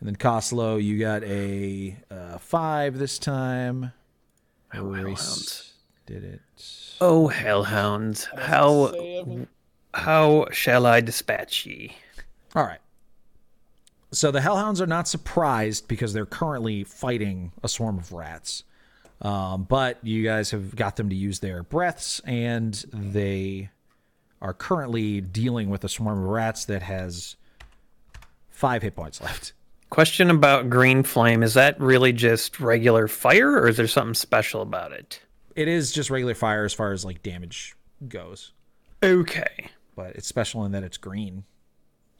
[0.00, 3.92] And then Coslow, you got a uh, five this time.
[4.74, 5.72] Oh, Reese hellhounds.
[6.06, 6.40] did it.
[7.00, 8.24] Oh, hellhounds.
[8.36, 9.46] How
[9.94, 11.94] how shall I dispatch ye?
[12.54, 12.80] All right.
[14.16, 18.64] So the Hellhounds are not surprised because they're currently fighting a swarm of rats.
[19.20, 23.68] Um, but you guys have got them to use their breaths, and they
[24.40, 27.36] are currently dealing with a swarm of rats that has
[28.48, 29.52] five hit points left.
[29.90, 31.42] Question about green flame.
[31.42, 35.20] Is that really just regular fire or is there something special about it?
[35.54, 37.76] It is just regular fire as far as like damage
[38.08, 38.52] goes,
[39.02, 39.68] Okay.
[39.94, 41.44] but it's special in that it's green.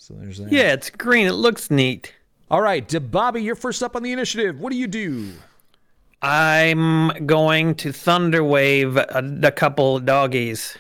[0.07, 0.53] So there's that.
[0.53, 1.27] Yeah, it's green.
[1.27, 2.15] It looks neat.
[2.49, 4.61] All right, Bobby, you're first up on the initiative.
[4.61, 5.33] What do you do?
[6.23, 10.79] I'm going to thunderwave a, a couple doggies.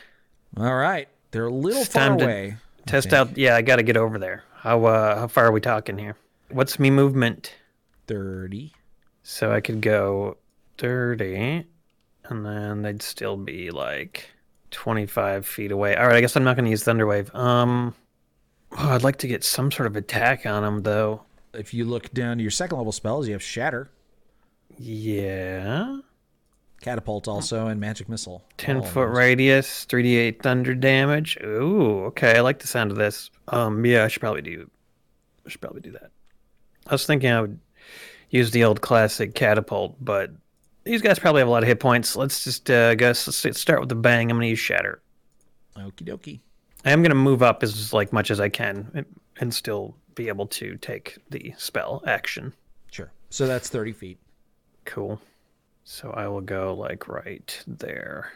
[0.56, 2.56] All right, they're a little It's far time to away.
[2.86, 3.36] Test out.
[3.36, 4.44] Yeah, I got to get over there.
[4.58, 6.16] How uh, how far are we talking here?
[6.52, 7.52] What's me movement?
[8.06, 8.74] Thirty.
[9.24, 10.36] So I could go
[10.78, 11.64] 30,
[12.26, 14.30] and then they'd still be like
[14.70, 15.96] 25 feet away.
[15.96, 17.34] All right, I guess I'm not going to use Thunderwave.
[17.34, 17.92] Um,
[18.78, 21.22] oh, I'd like to get some sort of attack on them, though.
[21.52, 23.90] If you look down to your second level spells, you have Shatter.
[24.78, 26.00] Yeah.
[26.82, 28.44] catapult also, and magic missile.
[28.58, 31.38] 10 foot radius, 3d8 thunder damage.
[31.42, 32.36] Ooh, okay.
[32.36, 33.30] I like the sound of this.
[33.48, 34.70] Um, yeah, I should probably do.
[35.46, 36.10] I should probably do that.
[36.86, 37.58] I was thinking I would
[38.30, 40.30] use the old classic catapult, but
[40.84, 42.14] these guys probably have a lot of hit points.
[42.16, 43.06] Let's just uh, go.
[43.08, 44.30] Let's start with the bang.
[44.30, 45.00] I'm gonna use shatter.
[45.76, 46.40] Okie dokie.
[46.86, 49.06] I am gonna move up as like much as I can and,
[49.40, 52.54] and still be able to take the spell action.
[52.92, 53.10] Sure.
[53.28, 54.18] So that's 30 feet.
[54.84, 55.20] Cool.
[55.82, 58.32] So I will go like right there.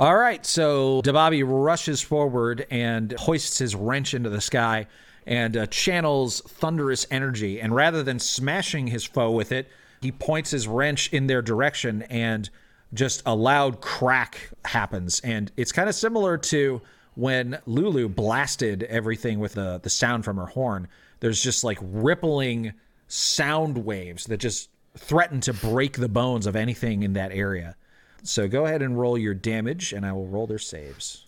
[0.00, 4.86] All right, so Dababi rushes forward and hoists his wrench into the sky
[5.26, 7.60] and uh, channels thunderous energy.
[7.60, 9.68] And rather than smashing his foe with it,
[10.00, 12.48] he points his wrench in their direction and
[12.94, 15.20] just a loud crack happens.
[15.20, 16.82] And it's kind of similar to
[17.14, 20.88] when Lulu blasted everything with the, the sound from her horn.
[21.20, 22.72] There's just like rippling
[23.08, 27.76] sound waves that just threaten to break the bones of anything in that area.
[28.22, 31.26] So go ahead and roll your damage, and I will roll their saves.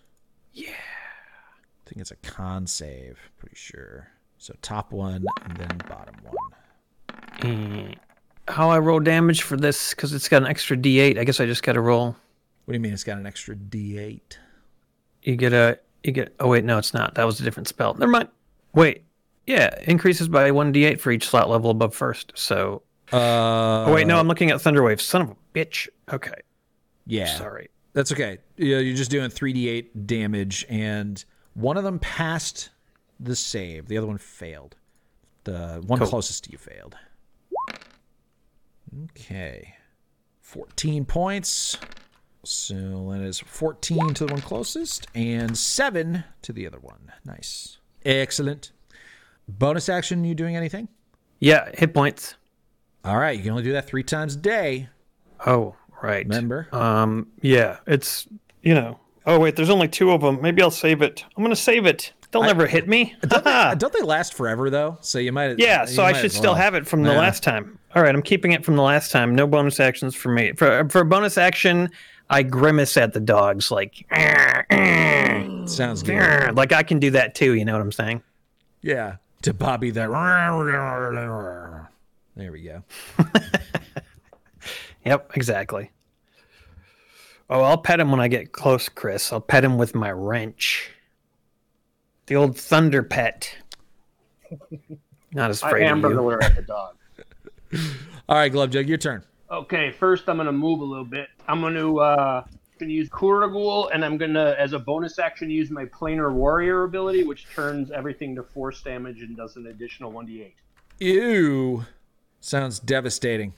[0.53, 0.71] Yeah.
[0.71, 4.09] I think it's a con save, pretty sure.
[4.39, 6.37] So top one and then bottom one.
[7.41, 7.95] Mm.
[8.49, 11.19] How I roll damage for this because it's got an extra D8.
[11.19, 12.17] I guess I just got to roll.
[12.65, 14.39] What do you mean it's got an extra D8?
[15.27, 16.35] You get a you get.
[16.41, 17.15] Oh wait, no, it's not.
[17.17, 17.93] That was a different spell.
[17.95, 18.29] Never mind.
[18.73, 19.03] Wait.
[19.47, 22.33] Yeah, increases by one D8 for each slot level above first.
[22.35, 22.83] So.
[23.13, 25.01] Uh, Oh wait, no, I'm looking at Thunderwave.
[25.01, 25.87] Son of a bitch.
[26.13, 26.33] Okay,
[27.07, 27.27] yeah.
[27.37, 27.69] sorry.
[27.93, 28.39] That's okay.
[28.57, 32.71] Yeah, You're just doing 3d8 damage, and one of them passed
[33.21, 33.87] the save.
[33.89, 34.75] The other one failed.
[35.45, 36.09] The one Cool.
[36.09, 36.97] closest to you failed.
[39.11, 39.75] Okay.
[40.43, 41.77] 14 points.
[42.49, 47.13] So that is 14 to the one closest, and 7 to the other one.
[47.25, 47.79] Nice.
[48.05, 48.73] Excellent.
[49.49, 50.89] Bonus action, you doing anything?
[51.39, 52.37] Yeah, hit points.
[53.05, 54.89] All right, you can only do that three times a day,
[55.47, 56.25] Oh right.
[56.27, 56.69] remember?
[56.73, 57.29] Um.
[57.43, 58.27] Yeah, it's
[58.63, 58.99] you know.
[59.27, 60.41] Oh wait, there's only two of them.
[60.41, 61.25] Maybe I'll save it.
[61.37, 62.13] I'm gonna save it.
[62.33, 63.15] They'll never hit me.
[63.31, 64.99] Uh, Don't they last forever, though?
[65.03, 65.59] So you might.
[65.59, 66.55] Yeah, you so I should still well.
[66.55, 67.19] have it from the Yeah.
[67.19, 67.79] last time.
[67.95, 69.35] All right, I'm keeping it from the last time.
[69.35, 70.53] No bonus actions for me.
[70.57, 71.91] For for bonus action,
[72.29, 74.05] I grimace at the dogs like
[75.69, 76.57] Sounds good.
[76.57, 77.55] like I can do that too.
[77.55, 78.23] You know what I'm saying?
[78.83, 79.17] Yeah.
[79.43, 80.11] To Bobby that.
[82.37, 82.83] There we go.
[85.07, 85.93] Yep, exactly.
[87.49, 89.33] Oh, I'll pet him when I get close, Chris.
[89.33, 90.91] I'll pet him with my wrench.
[92.27, 93.57] The old thunder pet.
[95.33, 96.17] Not as afraid I afraid am of you.
[96.17, 96.97] burglar at the dog.
[98.29, 99.23] All right, Glove Jug, your turn.
[99.51, 101.29] Okay, first I'm gonna move a little bit.
[101.47, 102.45] I'm gonna uh
[102.79, 107.25] gonna use Kuragul, and I'm gonna, as a bonus action, use my Planar Warrior ability,
[107.25, 110.53] which turns everything to force damage and does an additional 1d8.
[110.99, 111.87] Ew.
[112.41, 113.55] Sounds devastating.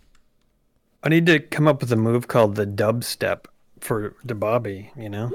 [1.02, 3.46] I need to come up with a move called the dubstep
[3.80, 5.30] for the Bobby, you know?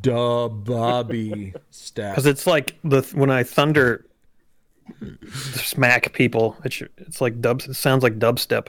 [0.00, 2.12] Duh, Bobby step.
[2.14, 4.06] Because it's like the when I thunder
[5.32, 7.62] smack people, it's, it's like dub.
[7.62, 8.68] It sounds like dubstep.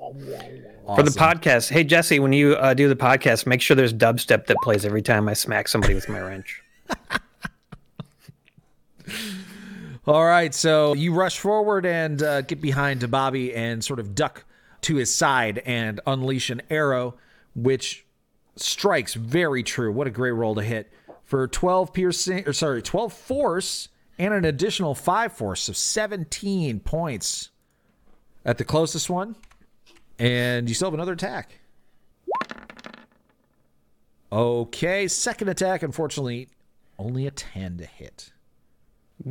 [0.00, 4.46] For the podcast, hey Jesse, when you uh, do the podcast, make sure there's dubstep
[4.46, 6.62] that plays every time I smack somebody with my wrench.
[10.06, 14.14] All right, so you rush forward and uh, get behind to Bobby and sort of
[14.14, 14.44] duck
[14.82, 17.16] to his side and unleash an arrow,
[17.54, 18.06] which
[18.56, 19.92] strikes very true.
[19.92, 20.90] What a great roll to hit
[21.24, 27.50] for 12 piercing, or sorry, 12 force and an additional 5 force, so 17 points
[28.46, 29.36] at the closest one.
[30.20, 31.58] And you still have another attack.
[34.30, 36.48] Okay, second attack, unfortunately,
[36.98, 38.32] only a 10 to hit.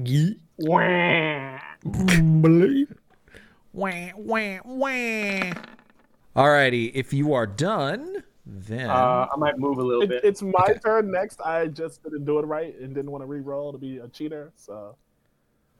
[6.36, 10.24] Alrighty, if you are done, then Uh, I might move a little It, bit.
[10.24, 10.80] it's my Okay.
[10.80, 11.40] turn next.
[11.42, 14.52] I just didn't do it right and didn't want to re-roll to be a cheater.
[14.56, 14.96] So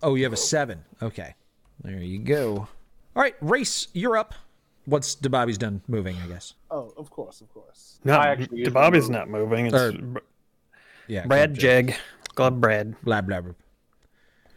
[0.04, 0.84] oh, you have a seven.
[1.02, 1.34] Okay,
[1.84, 2.68] there you go.
[3.16, 4.34] All right, race, you're up.
[4.88, 6.54] Once Dababi's done moving, I guess.
[6.72, 8.00] oh, of course, of course.
[8.04, 9.20] No, I actually used the Bobby's the move.
[9.20, 9.66] not moving.
[9.68, 10.20] It's Or- Br-
[11.08, 11.62] Yeah, Brad good job.
[11.88, 11.96] Jeg,
[12.36, 13.54] Glove Brad, Blah blah blah.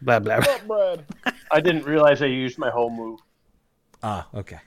[0.00, 0.34] blah blah.
[0.36, 1.04] Up, Brad.
[1.50, 3.20] I didn't realize I used my whole move.
[4.02, 4.58] Ah, okay.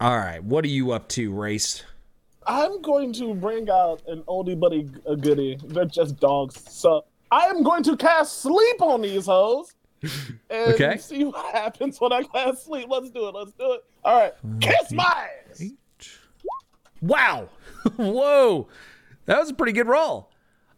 [0.00, 1.82] All right, what are you up to, race?
[2.46, 5.58] I'm going to bring out an oldie buddy a a goodie.
[5.64, 6.62] They're just dogs.
[6.68, 9.72] So I am going to cast sleep on these hoes.
[10.50, 10.96] And Okay.
[10.98, 12.86] see what happens when I cast sleep.
[12.88, 13.34] Let's do it.
[13.34, 13.84] Let's do it.
[14.04, 14.32] All right.
[14.60, 15.62] Kiss my ass.
[17.00, 17.48] Wow.
[17.96, 18.68] Whoa.
[19.26, 20.30] That was a pretty good roll.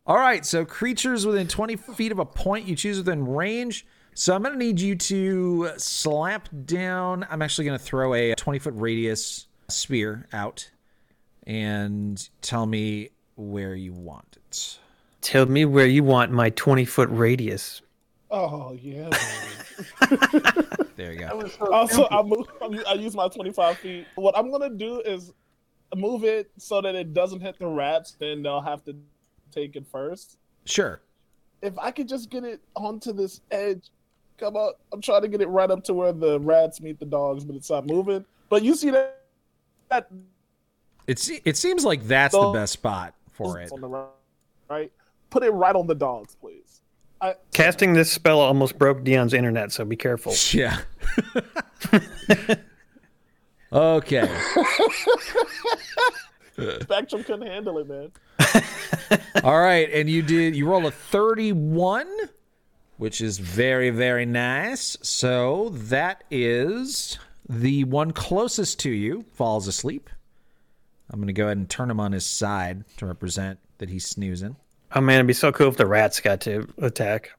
[0.06, 0.44] All right.
[0.44, 3.86] So creatures within 20 feet of a point you choose within range.
[4.14, 7.26] So I'm going to need you to slap down.
[7.30, 10.70] I'm actually going to throw a 20 foot radius spear out
[11.46, 14.78] and tell me where you want it.
[15.20, 17.82] Tell me where you want my 20 foot radius.
[18.38, 19.08] Oh yeah.
[20.96, 21.46] There you go.
[21.48, 22.08] so also.
[22.10, 22.46] I move.
[22.62, 24.06] I'm- use my 25 feet.
[24.14, 25.32] What I'm gonna do is
[25.94, 28.16] move it so that it doesn't hit the rats.
[28.18, 28.96] Then they'll have to
[29.52, 30.38] take it first.
[30.64, 31.00] Sure.
[31.62, 33.90] If I could just get it onto this edge,
[34.38, 34.72] come on.
[34.92, 37.56] I'm trying to get it right up to where the rats meet the dogs, but
[37.56, 38.24] it's not moving.
[38.48, 39.22] But you see that?
[39.90, 40.10] That
[41.06, 43.70] It's it seems like that's the best spot for it.
[43.72, 44.06] on the right,
[44.68, 44.92] right.
[45.30, 46.65] Put it right on the dogs, please.
[47.20, 50.34] I, Casting this spell almost broke Dion's internet, so be careful.
[50.52, 50.78] Yeah.
[53.72, 54.28] okay.
[56.82, 58.12] Spectrum couldn't handle it, man.
[59.44, 62.06] All right, and you did you roll a 31,
[62.96, 64.96] which is very very nice.
[65.02, 70.10] So that is the one closest to you falls asleep.
[71.10, 74.06] I'm going to go ahead and turn him on his side to represent that he's
[74.06, 74.56] snoozing.
[74.94, 77.32] Oh man, it'd be so cool if the rats got to attack.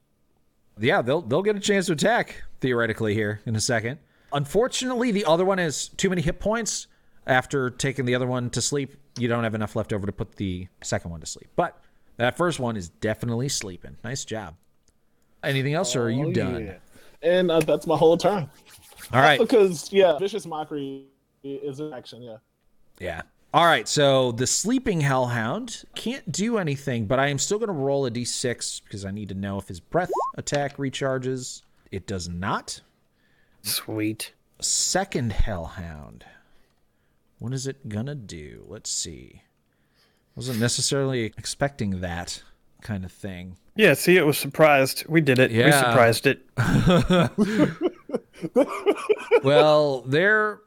[0.79, 3.99] Yeah, they'll they'll get a chance to attack theoretically here in a second.
[4.33, 6.87] Unfortunately, the other one has too many hit points.
[7.25, 10.35] After taking the other one to sleep, you don't have enough left over to put
[10.37, 11.49] the second one to sleep.
[11.57, 11.77] But
[12.17, 13.97] that first one is definitely sleeping.
[14.03, 14.55] Nice job.
[15.43, 16.65] Anything else, or are you Oh, done?
[16.65, 16.77] yeah.
[17.21, 18.49] And uh, that's my whole turn.
[19.11, 19.39] All right.
[19.39, 21.05] Because yeah, vicious mockery
[21.43, 22.21] is an action.
[22.21, 22.37] Yeah.
[22.99, 23.21] Yeah.
[23.53, 23.87] All right.
[23.87, 28.11] So the sleeping hellhound can't do anything, but I am still going to roll a
[28.11, 31.63] d6 because I need to know if his breath attack recharges.
[31.91, 32.81] It does not.
[33.63, 34.33] Sweet.
[34.59, 36.25] second hellhound
[37.39, 39.43] what is it gonna do let's see
[40.35, 42.41] wasn't necessarily expecting that
[42.81, 45.05] kind of thing Yeah, see, it was surprised.
[45.07, 45.51] We did it.
[45.51, 46.43] We surprised it.
[49.43, 50.59] well they're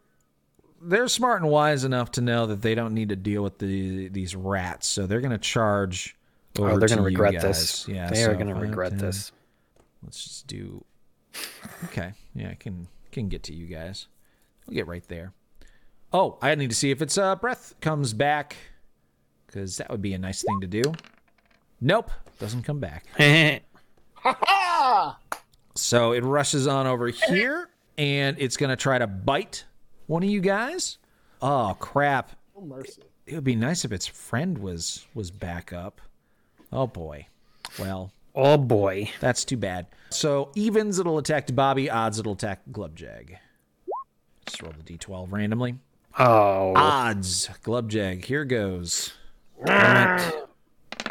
[0.80, 4.08] they're smart and wise enough to know that they don't need to deal with the
[4.08, 6.16] these rats so they're gonna charge
[6.58, 7.42] over Oh, they're gonna regret guys.
[7.42, 7.88] this.
[7.88, 8.98] yeah they are gonna regret 10.
[8.98, 9.32] this.
[10.02, 10.84] let's just do
[11.84, 14.06] okay yeah i can can get to you guys
[14.66, 15.32] we'll get right there
[16.12, 18.56] oh i need to see if its uh breath comes back
[19.46, 20.82] because that would be a nice thing to do
[21.80, 23.04] nope doesn't come back
[25.74, 29.64] so it rushes on over here and it's gonna try to bite
[30.10, 30.98] one of you guys
[31.40, 33.02] oh crap Oh, mercy.
[33.26, 36.00] it would be nice if its friend was was back up
[36.72, 37.26] oh boy
[37.78, 39.10] well oh boy.
[39.20, 39.86] That's too bad.
[40.10, 43.36] So evens it'll attack Bobby, odds it'll attack Glubjag.
[44.46, 45.74] Just roll the d12 randomly.
[46.18, 46.72] Oh.
[46.76, 48.24] Odds, Glubjag.
[48.24, 49.12] Here goes.
[49.66, 50.32] damn.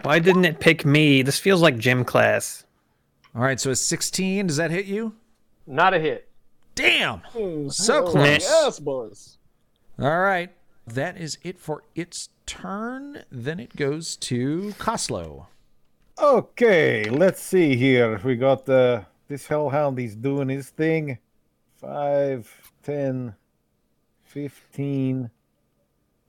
[0.01, 1.21] Why didn't it pick me?
[1.21, 2.63] This feels like gym class.
[3.35, 4.47] All right, so it's 16.
[4.47, 5.13] Does that hit you?
[5.67, 6.28] Not a hit.
[6.79, 7.19] Damn.
[7.33, 8.41] Hmm, So close.
[8.41, 9.37] Yes, boys.
[9.99, 10.49] All right.
[10.87, 13.23] That is it for its turn.
[13.29, 15.47] Then it goes to Koslow.
[16.17, 18.19] Okay, let's see here.
[18.23, 19.97] We got uh, this hellhound.
[19.99, 21.17] He's doing his thing.
[21.81, 23.35] 5, 10,
[24.23, 25.29] 15,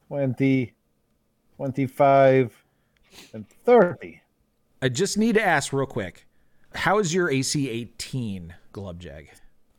[0.09, 0.73] 20,
[1.57, 2.65] 25,
[3.33, 4.21] and 30.
[4.83, 6.27] I just need to ask real quick.
[6.75, 9.29] How is your AC 18, Glubjag?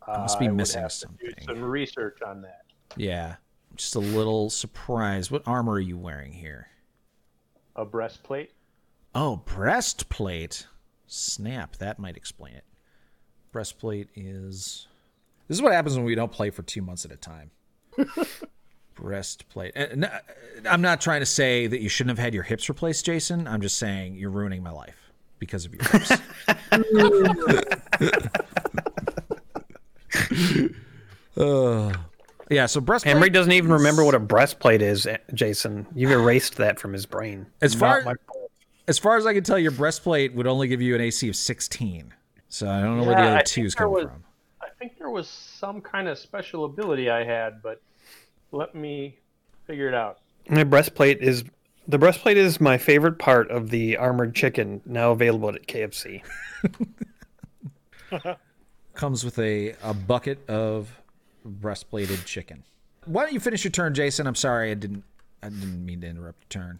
[0.07, 1.45] I must be I missing have to do something.
[1.45, 2.63] some research on that.
[2.95, 3.35] Yeah.
[3.75, 5.31] Just a little surprised.
[5.31, 6.67] What armor are you wearing here?
[7.75, 8.51] A breastplate.
[9.15, 10.67] Oh, breastplate.
[11.07, 11.77] Snap.
[11.77, 12.65] That might explain it.
[13.51, 14.87] Breastplate is.
[15.47, 17.51] This is what happens when we don't play for two months at a time.
[18.95, 19.75] breastplate.
[19.75, 20.07] Uh,
[20.69, 23.47] I'm not trying to say that you shouldn't have had your hips replaced, Jason.
[23.47, 26.11] I'm just saying you're ruining my life because of your hips.
[31.37, 31.93] Uh,
[32.49, 33.15] yeah, so breastplate.
[33.15, 35.87] Emery doesn't even remember what a breastplate is, eh, Jason.
[35.95, 37.45] You've erased that from his brain.
[37.61, 38.15] as far my
[38.87, 41.35] as far as I can tell, your breastplate would only give you an AC of
[41.37, 42.13] 16.
[42.49, 44.23] So I don't know where the Yeah, I other think two's coming was- from.
[44.61, 47.81] I think there was some kind of special ability I had, but
[48.51, 49.19] let me
[49.67, 50.19] figure it out.
[50.49, 51.43] My breastplate is
[51.87, 56.23] the breastplate is my favorite part of the armored chicken now available at KFC.
[59.01, 61.01] Comes with a, a bucket of
[61.43, 62.63] breastplated chicken.
[63.05, 64.27] Why don't you finish your turn, Jason?
[64.27, 65.03] I'm sorry, I didn't
[65.41, 66.79] I didn't mean to interrupt your turn.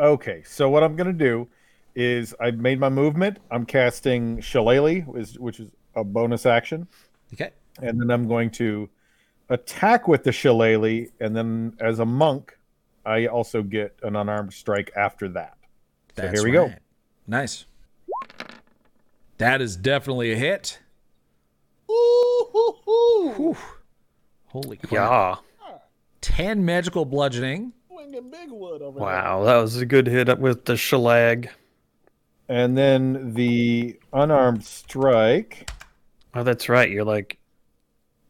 [0.00, 1.46] Okay, so what I'm going to do
[1.94, 3.36] is I've made my movement.
[3.50, 6.88] I'm casting Shillelagh, which which is a bonus action.
[7.34, 7.50] Okay.
[7.82, 8.88] and then I'm going to
[9.50, 12.56] attack with the shillelagh, and then as a monk,
[13.04, 15.58] I also get an unarmed strike after that.
[16.16, 16.72] So here we go.
[17.26, 17.66] Nice.
[19.36, 20.78] That is definitely a hit.
[21.90, 23.30] Ooh, hoo, hoo.
[23.32, 23.56] Whew.
[24.46, 24.90] Holy crap.
[24.90, 25.36] Yeah.
[26.20, 27.72] 10 magical bludgeoning.
[28.30, 29.06] Big wood over there.
[29.08, 31.48] Wow, that was a good hit up with the shillelagh.
[32.48, 35.70] And then the unarmed strike.
[36.34, 36.90] Oh, that's right.
[36.90, 37.38] You're like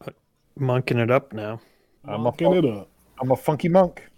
[0.04, 0.10] uh,
[0.58, 1.60] monking it up now.
[2.04, 2.88] I'm a, Monking fun- it up.
[3.20, 4.08] I'm a funky monk.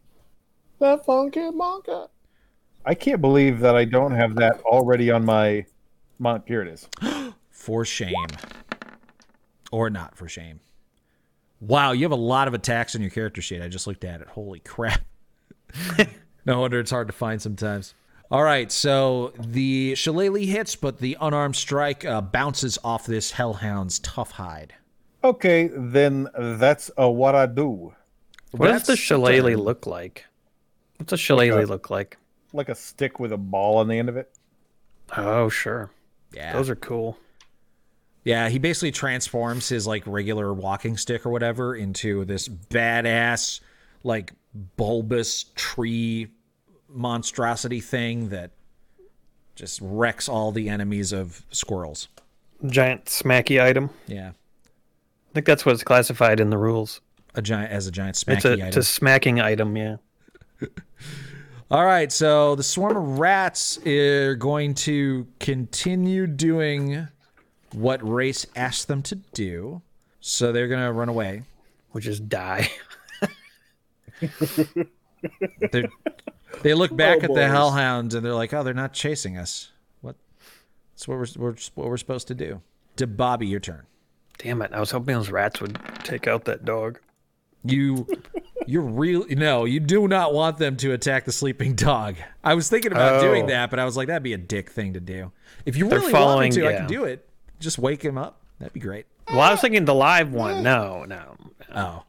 [0.79, 2.09] That funky monka.
[2.87, 5.67] I can't believe that I don't have that already on my
[6.19, 6.45] monk.
[6.47, 6.89] Here it is.
[7.51, 8.15] For shame.
[9.71, 10.61] Or not for shame.
[11.61, 13.63] Wow, you have a lot of attacks on your character sheet.
[13.63, 14.29] I just looked at it.
[14.29, 15.03] Holy crap.
[16.47, 17.95] no wonder it's hard to find sometimes.
[18.31, 23.99] All right, so the shillelagh hits, but the unarmed strike uh, bounces off this hellhound's
[24.01, 24.75] tough hide.
[25.25, 27.95] Okay, then that's uh, what I do.
[28.53, 29.57] What That's does the shillelagh turn.
[29.57, 30.25] look like?
[30.99, 32.19] What's a shillelagh a- look like?
[32.53, 34.31] Like a stick with a ball on the end of it.
[35.17, 35.91] Oh, sure.
[36.33, 36.53] Yeah.
[36.53, 37.19] Those are cool.
[38.29, 43.61] Yeah, he basically transforms his like regular walking stick or whatever into this badass
[44.05, 44.35] like
[44.77, 46.27] bulbous tree
[46.91, 48.51] monstrosity thing that
[49.55, 52.09] just wrecks all the enemies of squirrels.
[52.67, 53.89] Giant smacky item.
[54.07, 54.33] Yeah.
[54.33, 57.01] I think that's what's classified in the rules.
[57.35, 58.69] A giant as a giant It's smacky a, item.
[58.69, 59.97] it's a smacking item, yeah.
[61.71, 67.09] All right, so the swarm of rats are going to continue doing
[67.73, 69.83] what race asked them to do.
[70.21, 71.43] So they're going to run away.
[71.93, 72.71] Which is die.
[76.63, 79.71] They're, look back Oh, at the hellhounds and they're like, "Oh, they're not chasing us.
[80.01, 80.17] What?
[80.95, 82.61] That's what we're, we're what we're supposed to do."
[82.97, 83.87] To Bobby, your turn.
[84.39, 84.73] Damn it.
[84.73, 86.99] I was hoping those rats would take out that dog.
[87.65, 88.07] You,
[88.67, 89.25] you're real.
[89.31, 92.17] No, you do not want them to attack the sleeping dog.
[92.43, 93.21] I was thinking about Oh.
[93.21, 95.33] doing that, but I was like, that'd be a dick thing to do.
[95.67, 96.77] If you They're really want me to, I yeah.
[96.79, 97.28] can do it.
[97.61, 98.41] Just wake him up.
[98.59, 99.07] That'd be great.
[99.29, 100.63] Well, I was thinking the live one.
[100.63, 101.37] No, no.
[101.75, 102.03] Oh,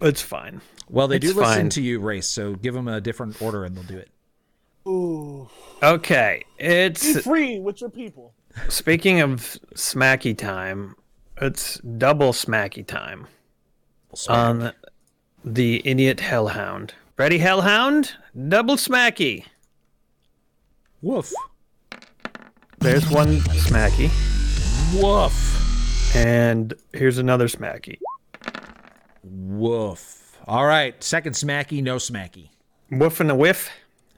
[0.00, 0.60] It's fine.
[0.90, 2.26] well, they do It's listen to you, race.
[2.26, 4.10] So give them a different order, and they'll do it.
[4.86, 5.48] Ooh.
[5.82, 6.44] Okay.
[6.58, 8.32] it's Be It's free with your people.
[8.68, 10.96] speaking of smacky time,
[11.40, 13.26] it's double smacky time
[14.28, 14.72] on
[15.44, 16.94] the idiot hellhound.
[17.16, 18.14] Ready, hellhound?
[18.48, 19.44] Double smacky.
[21.02, 21.32] Woof,
[22.80, 24.10] There's one smacky.
[24.94, 27.98] Woof, And here's another smacky.
[29.22, 30.38] woof.
[30.46, 32.48] All right, second smacky, no smacky.
[32.90, 33.70] Woof and a whiff.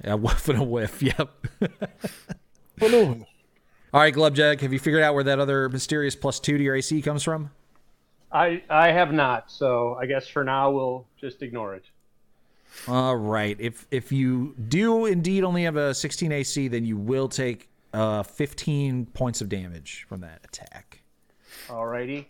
[0.05, 1.03] Yeah, woof and a whiff.
[1.03, 1.29] Yep.
[2.79, 3.27] Hello.
[3.93, 6.77] All right, Glubjag, have you figured out where that other mysterious plus two to your
[6.77, 7.51] AC comes from?
[8.31, 11.85] I I have not, so I guess for now we'll just ignore it.
[12.87, 13.57] All right.
[13.59, 18.23] If if you do indeed only have a 16 AC, then you will take uh
[18.23, 21.03] 15 points of damage from that attack.
[21.69, 22.27] Alrighty.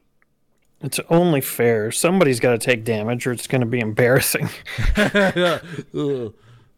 [0.83, 1.91] It's only fair.
[1.93, 4.49] Somebody's got to take damage or it's going to be embarrassing.
[4.97, 5.63] Ugh.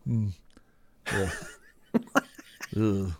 [0.08, 0.32] Mm.
[1.12, 1.30] Ugh.
[2.76, 3.12] Ugh.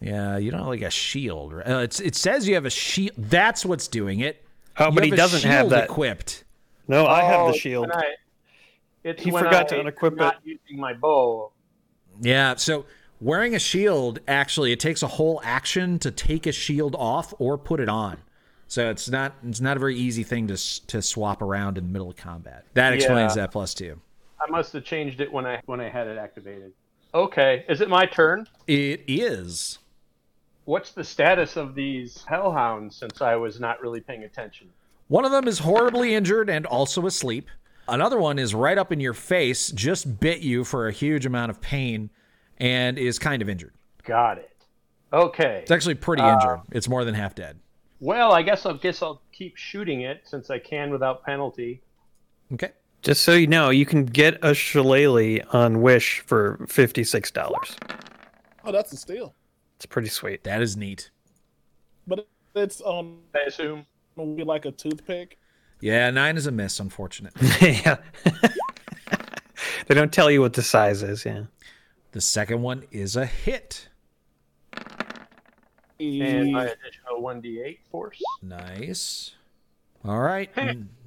[0.00, 1.52] yeah, you don't have like a shield.
[1.52, 1.66] Right?
[1.68, 3.12] Uh, it's, it says you have a shield.
[3.16, 4.44] That's what's doing it.
[4.76, 5.84] Oh, You but he a doesn't have shield that.
[5.84, 6.42] equipped.
[6.88, 7.88] No, I have Oh, the it's shield.
[7.90, 8.14] when I-
[9.04, 11.52] it's He when forgot to I unequip am not using my bow.
[12.20, 12.86] Yeah, so
[13.24, 17.56] wearing a shield actually it takes a whole action to take a shield off or
[17.56, 18.18] put it on.
[18.68, 21.90] So it's not it's not a very easy thing to to swap around in the
[21.90, 22.64] middle of combat.
[22.74, 23.42] That explains Yeah.
[23.42, 23.98] that plus 2.
[24.46, 26.72] I must have changed it when I when I had it activated.
[27.14, 28.46] Okay, is it my turn?
[28.66, 29.78] It is.
[30.64, 34.68] What's the status of these hellhounds since I was not really paying attention?
[35.08, 37.48] One of them is horribly injured and also asleep.
[37.86, 41.50] Another one is right up in your face, just bit you for a huge amount
[41.50, 42.10] of pain
[42.58, 43.72] and is kind of injured.
[44.04, 44.50] Got it.
[45.12, 45.60] Okay.
[45.62, 46.60] It's actually pretty injured.
[46.72, 47.58] It's more than half dead.
[48.00, 51.80] Well, I guess I guess I'll keep shooting it since I can without penalty.
[52.52, 52.72] Okay.
[53.02, 57.76] Just so you know, you can get a shillelagh on Wish for $56.
[58.64, 59.34] Oh, that's a steal.
[59.76, 60.42] It's pretty sweet.
[60.44, 61.10] That is neat.
[62.06, 63.86] But it's um I assume.
[64.16, 65.38] be like a toothpick.
[65.80, 67.48] Yeah, 9 is a miss, unfortunately.
[67.84, 67.96] yeah.
[69.86, 71.44] they don't tell you what the size is, yeah.
[72.14, 73.88] The second one is a hit.
[76.00, 78.22] And my additional one d eight force.
[78.40, 79.32] Nice.
[80.04, 80.50] All right,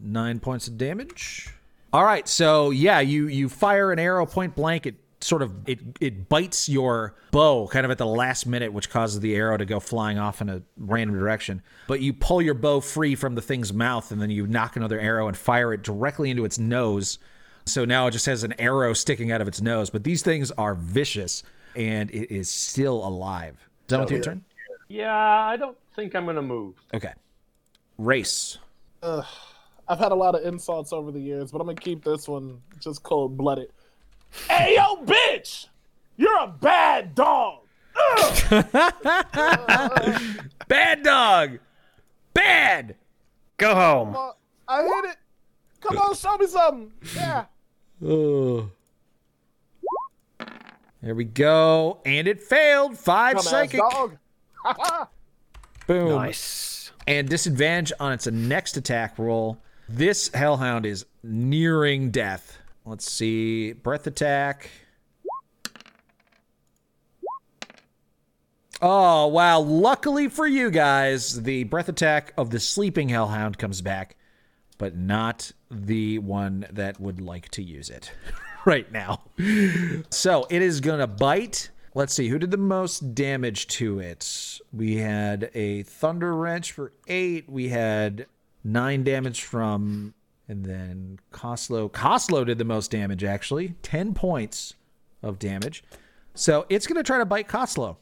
[0.01, 1.49] nine points of damage.
[1.93, 4.85] All right, so yeah, you you fire an arrow point blank.
[4.85, 8.89] It sort of it it bites your bow kind of at the last minute, which
[8.89, 11.61] causes the arrow to go flying off in a random direction.
[11.87, 14.99] But you pull your bow free from the thing's mouth, and then you knock another
[14.99, 17.17] arrow and fire it directly into its nose.
[17.67, 19.89] So now it just has an arrow sticking out of its nose.
[19.89, 21.43] But these things are vicious,
[21.75, 23.57] and it is still alive.
[23.87, 24.43] Done with your turn?
[24.89, 26.75] Yeah, I don't think I'm gonna move.
[26.93, 27.13] Okay.
[27.97, 28.57] Race.
[29.03, 32.61] I've had a lot of insults over the years, but I'm gonna keep this one
[32.79, 33.69] just cold blooded.
[34.49, 35.67] Hey yo, bitch!
[36.17, 37.59] You're a bad dog.
[40.67, 41.59] Bad dog.
[42.33, 42.95] Bad.
[43.57, 44.13] Go home.
[44.13, 44.33] Come on,
[44.67, 45.17] I hit it.
[45.81, 46.91] Come on, show me something.
[47.15, 47.45] Yeah.
[48.03, 48.69] Oh.
[51.01, 51.99] There we go.
[52.05, 52.97] And it failed.
[52.97, 53.81] Five Come psychic.
[55.87, 56.09] Boom.
[56.09, 56.91] Nice.
[57.07, 59.59] And disadvantage on its next attack roll.
[59.87, 62.57] This hellhound is nearing death.
[62.85, 63.71] Let's see.
[63.71, 64.69] Breath attack.
[68.81, 69.59] Oh, wow.
[69.61, 74.16] Luckily for you guys, the breath attack of the sleeping hellhound comes back,
[74.77, 78.11] but not the one that would like to use it
[78.65, 79.21] right now.
[80.09, 81.69] So it is going to bite.
[81.95, 84.59] Let's see, who did the most damage to it?
[84.71, 87.49] We had a Thunder Wrench for eight.
[87.49, 88.27] We had
[88.63, 90.13] nine damage from,
[90.47, 91.91] and then Coslow.
[91.91, 93.73] Coslow did the most damage, actually.
[93.81, 94.75] 10 points
[95.23, 95.83] of damage.
[96.35, 97.97] So it's going to try to bite Coslow.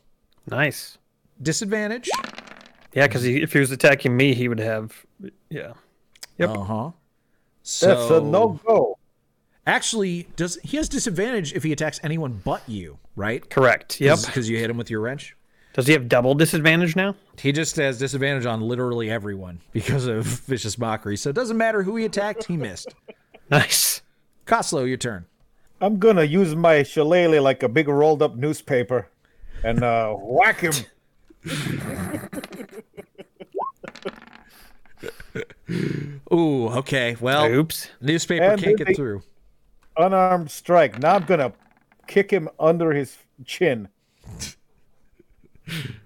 [0.47, 0.97] Nice.
[1.41, 2.09] Disadvantage.
[2.93, 5.05] Yeah, because if he was attacking me, he would have.
[5.49, 5.73] Yeah.
[6.37, 6.49] Yep.
[6.49, 6.91] Uh huh.
[7.81, 8.97] That's a no go.
[9.67, 13.49] Actually, does he has disadvantage if he attacks anyone but you, right?
[13.49, 13.99] Correct.
[13.99, 14.19] Yep.
[14.25, 15.35] Because you hit him with your wrench.
[15.73, 17.15] Does he have double disadvantage now?
[17.37, 21.17] He just has disadvantage on literally everyone because of vicious mockery.
[21.17, 22.95] So it doesn't matter who he attacked, he missed.
[23.51, 24.01] Nice.
[24.47, 25.27] Coslow, your turn.
[25.79, 29.07] I'm gonna use my shillelagh like a big rolled up newspaper,
[29.63, 30.73] and uh, whack him.
[35.69, 37.15] Ooh, okay.
[37.19, 37.89] Well, Oops.
[38.01, 39.23] newspaper And can't get through.
[39.97, 40.99] Unarmed strike.
[40.99, 41.53] Now I'm gonna
[42.07, 43.87] kick him under his chin,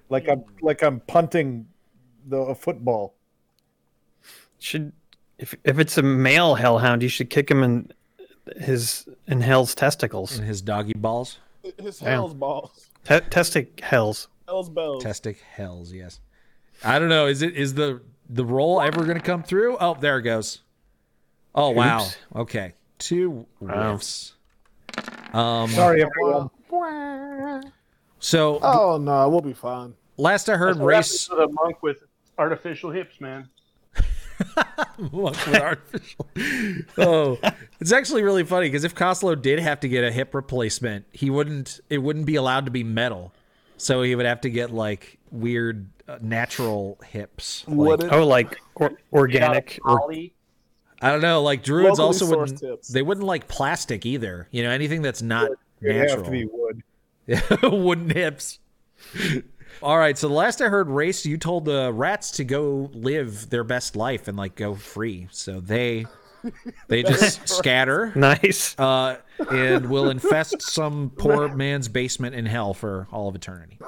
[0.09, 1.67] like I'm like I'm punting
[2.27, 3.15] the a football.
[4.59, 4.93] Should
[5.37, 7.91] if if it's a male hellhound, you should kick him in
[8.57, 10.37] his in hell's testicles.
[10.37, 11.39] In his doggy balls.
[11.77, 12.89] His hell's balls.
[13.05, 14.27] Te- testic hells.
[14.47, 15.03] Hell's bells.
[15.03, 16.19] Testic hells, yes.
[16.83, 17.27] I don't know.
[17.27, 19.77] Is it is the the roll ever going to come through?
[19.79, 20.59] Oh, there it goes.
[21.55, 22.07] Oh wow.
[22.35, 23.99] Okay, two Wow.
[25.33, 25.69] Um.
[25.69, 26.49] Sorry, everyone.
[28.19, 29.93] So Oh no, we'll be fine.
[30.17, 32.03] last I heard, race to the monk with
[32.37, 33.49] artificial hips, man.
[34.97, 36.27] monk with artificial.
[36.97, 37.39] Oh,
[37.79, 41.29] it's actually really funny because if Coslow did have to get a hip replacement, he
[41.29, 41.79] wouldn't.
[41.89, 43.33] It wouldn't be allowed to be metal,
[43.77, 45.87] so he would have to get like weird
[46.21, 47.63] natural hips.
[47.67, 48.15] Would Like, it?
[48.15, 49.79] Oh, like or, organic.
[49.85, 50.11] Or,
[51.01, 51.41] I don't know.
[51.41, 52.59] Like druids Locally also wouldn't.
[52.59, 52.87] tips.
[52.87, 54.47] They wouldn't like plastic either.
[54.51, 55.51] You know, anything that's not
[55.81, 56.23] It have natural.
[56.25, 56.83] to be wood.
[57.63, 58.59] Wooden hips.
[59.81, 60.17] All right.
[60.17, 63.95] So the last I heard, race, you told the rats to go live their best
[63.95, 65.27] life and like go free.
[65.31, 66.05] So they
[66.87, 68.77] they just scatter nice.
[68.79, 69.17] uh,
[69.51, 73.79] and will infest some poor man's basement in hell for all of eternity.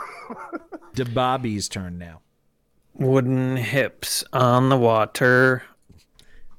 [0.96, 2.22] DeBobby's turn now.
[2.94, 5.64] Wooden hips on the water.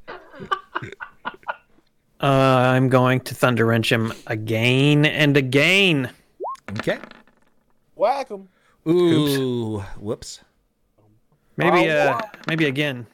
[2.20, 6.08] Uh, I'm going to thunder wrench him again and again.
[6.78, 6.98] Okay.
[7.96, 8.48] Whack him.
[8.86, 9.80] Ooh.
[9.98, 10.40] Whoops.
[11.56, 13.08] Maybe Oh, uh, maybe again.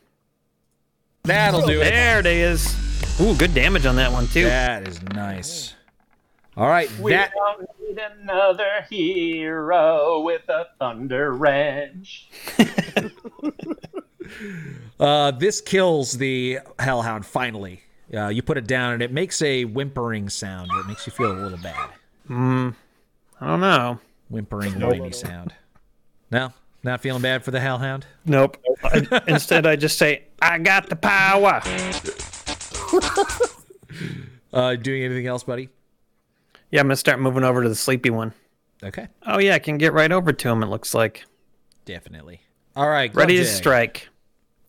[1.28, 1.84] That'll do it.
[1.84, 3.20] There it is.
[3.20, 4.44] Ooh, good damage on that one too.
[4.44, 5.74] That is nice.
[6.56, 6.90] All right.
[6.98, 12.28] We That don't need another hero with a thunder wrench.
[15.00, 17.80] Uh, this kills the hellhound finally.
[18.12, 20.68] Uh, you put it down and it makes a whimpering sound.
[20.74, 21.90] It makes you feel a little bad.
[22.26, 22.70] Hmm.
[23.40, 24.00] I don't know.
[24.28, 25.54] Whimpering, whiny sound.
[26.30, 26.52] No,
[26.82, 28.06] not feeling bad for the hellhound.
[28.24, 28.56] Nope.
[28.84, 31.60] I, instead, I just say, "I got the power."
[34.52, 35.68] Uh, doing anything else, buddy?
[36.70, 38.32] Yeah, I'm gonna start moving over to the sleepy one.
[38.82, 40.62] Okay, Oh yeah, I can get right over to him.
[40.62, 41.24] It looks like
[41.84, 42.40] definitely.
[42.76, 44.08] All right, ready to strike.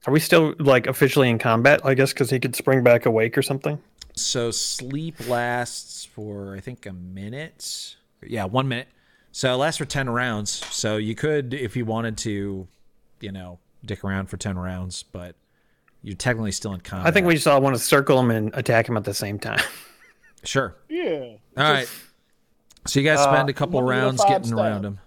[0.05, 1.81] Are we still like officially in combat?
[1.85, 3.79] I guess because he could spring back awake or something.
[4.15, 7.95] So sleep lasts for I think a minute.
[8.21, 8.87] Yeah, one minute.
[9.31, 10.49] So it lasts for ten rounds.
[10.73, 12.67] So you could, if you wanted to,
[13.21, 15.35] you know, dick around for ten rounds, but
[16.03, 17.07] you're technically still in combat.
[17.07, 19.39] I think we just all want to circle him and attack him at the same
[19.39, 19.61] time.
[20.43, 20.75] sure.
[20.87, 21.33] Yeah.
[21.57, 21.89] All right.
[22.87, 24.57] So you guys uh, spend a couple one rounds getting stab.
[24.57, 24.99] around him.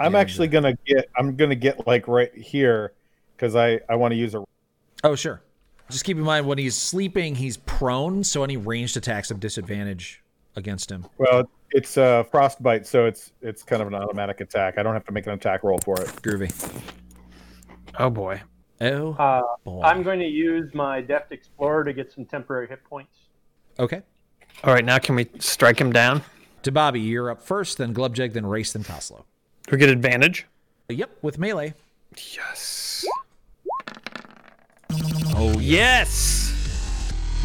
[0.00, 1.10] I'm actually uh, gonna get.
[1.16, 2.92] I'm gonna get like right here
[3.36, 4.44] because I I want to use a.
[5.04, 5.42] Oh, sure.
[5.90, 10.22] Just keep in mind when he's sleeping, he's prone, so any ranged attacks have disadvantage
[10.54, 11.06] against him.
[11.16, 14.78] Well, it's a frostbite, so it's it's kind of an automatic attack.
[14.78, 16.08] I don't have to make an attack roll for it.
[16.22, 16.50] Groovy.
[17.98, 18.40] oh boy.
[18.80, 19.82] Oh, Uh, boy.
[19.82, 23.16] I'm going to use my Deft Explorer to get some temporary hit points.
[23.78, 24.02] okay.
[24.64, 26.22] All right, now can we strike him down?
[26.64, 29.24] To Bobby, you're up first, then Glubjag, then Race, then Coslow.
[29.70, 30.46] We get advantage.
[30.88, 31.74] Yep, with melee.
[32.36, 33.04] Yes.
[35.36, 36.52] Oh yes.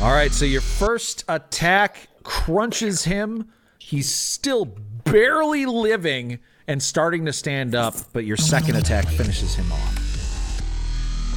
[0.02, 3.52] All right, so your first attack crunches him.
[3.86, 4.66] He's still
[5.04, 9.98] barely living and starting to stand up, but your second attack finishes him off.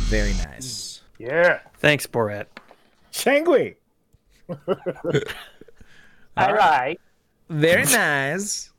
[0.09, 1.03] Very nice.
[1.19, 1.59] Yeah.
[1.79, 2.47] Thanks, Borat.
[3.13, 3.75] Shangui.
[6.37, 7.01] All right.
[7.49, 8.71] Very nice.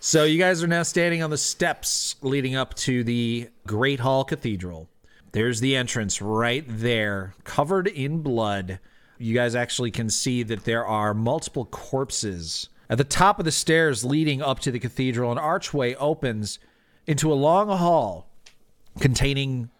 [0.00, 4.22] So you guys are now standing on the steps leading up to the Great Hall
[4.24, 4.90] Cathedral.
[5.32, 8.80] There's the entrance right there, covered in blood.
[9.16, 12.68] You guys actually can see that there are multiple corpses.
[12.88, 16.58] At the top of the stairs leading up to the cathedral, an archway opens
[17.06, 18.28] into a long hall
[19.00, 19.70] containing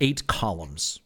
[0.00, 1.00] eight columns.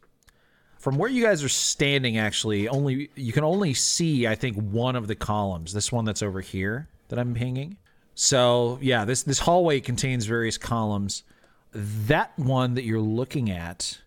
[0.79, 4.95] From where you guys are standing, actually, only you can only see, I think, one
[4.95, 5.73] of the columns.
[5.73, 7.77] This one that's over here that I'm pinging.
[8.15, 11.25] So yeah, this this hallway contains various columns.
[11.73, 13.99] That one that you're looking at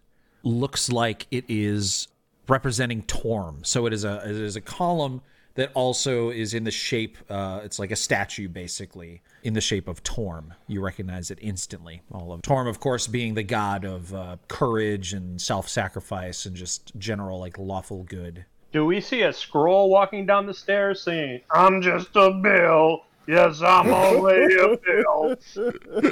[0.44, 2.08] looks like it is
[2.48, 3.64] representing Torm.
[3.64, 5.22] So it is a it is a column
[5.56, 7.18] that also is in the shape.
[7.30, 10.54] Uh, it's like a statue, basically, in the shape of Torm.
[10.68, 12.02] You recognize it instantly.
[12.12, 16.98] All of Torm, of course, being the god of uh, courage and self-sacrifice and just
[16.98, 18.46] general like lawful good.
[18.72, 23.02] Do we see a scroll walking down the stairs saying, I'm just a bill.
[23.28, 25.36] Yes, I'm only a bill.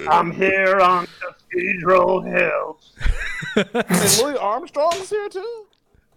[0.10, 2.80] I'm here on Cathedral Hill.
[3.56, 5.66] And Louis Armstrong's here too.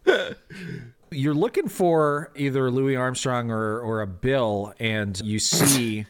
[1.13, 6.07] you're looking for either Louis Armstrong or or a Bill, and you see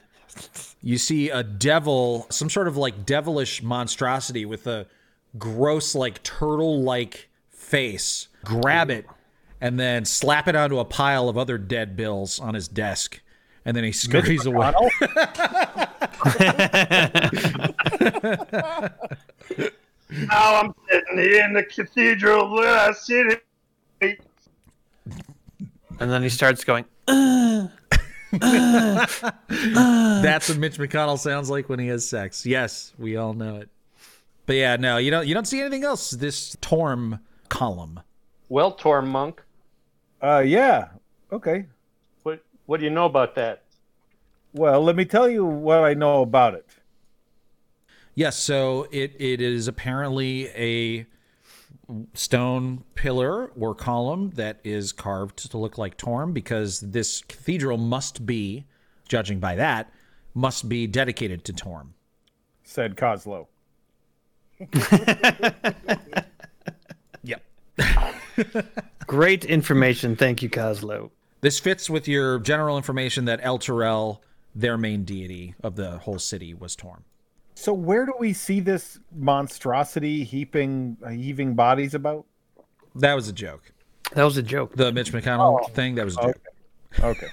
[0.82, 4.86] you see a devil, some sort of like devilish monstrosity with a
[5.38, 8.28] gross like turtle like face.
[8.44, 9.06] Grab it
[9.60, 13.20] and then slap it onto a pile of other dead bills on his desk.
[13.64, 14.72] And then he scurries away.
[20.12, 23.42] Now I'm sitting here in the cathedral where I sit.
[26.00, 26.84] And then he starts going.
[27.06, 27.68] Uh,
[28.40, 30.22] uh, uh.
[30.22, 32.46] That's what Mitch McConnell sounds like when he has sex.
[32.46, 33.68] Yes, we all know it.
[34.46, 36.10] But yeah, no, you don't you don't see anything else.
[36.10, 38.00] This Torm column.
[38.48, 39.42] Well, Torm Monk,
[40.22, 40.88] Uh, yeah.
[41.30, 41.66] Okay.
[42.22, 43.62] what, what do you know about that?
[44.52, 46.66] Well, let me tell you what I know about it.
[48.14, 51.06] Yes, so it, it is apparently a
[52.14, 58.24] stone pillar or column that is carved to look like Torm because this cathedral must
[58.24, 58.66] be,
[59.08, 59.92] judging by that,
[60.34, 61.94] must be dedicated to Torm.
[62.64, 63.48] Said Coslow.
[67.22, 67.42] Yep.
[69.06, 70.16] Great information.
[70.16, 71.10] Thank you, Coslow.
[71.40, 74.20] This fits with your general information that Elturel,
[74.54, 77.04] their main deity of the whole city, was Torm.
[77.62, 82.26] So where do we see this monstrosity heaping, heaving bodies about?
[82.96, 83.70] That was a joke.
[84.14, 84.74] That was a joke.
[84.74, 86.40] The Mitch McConnell thing, that was a joke.
[86.98, 87.28] Okay.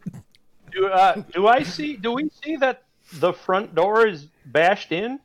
[0.72, 2.84] Do, uh, do I see, do we see that
[3.14, 5.18] the front door is bashed in?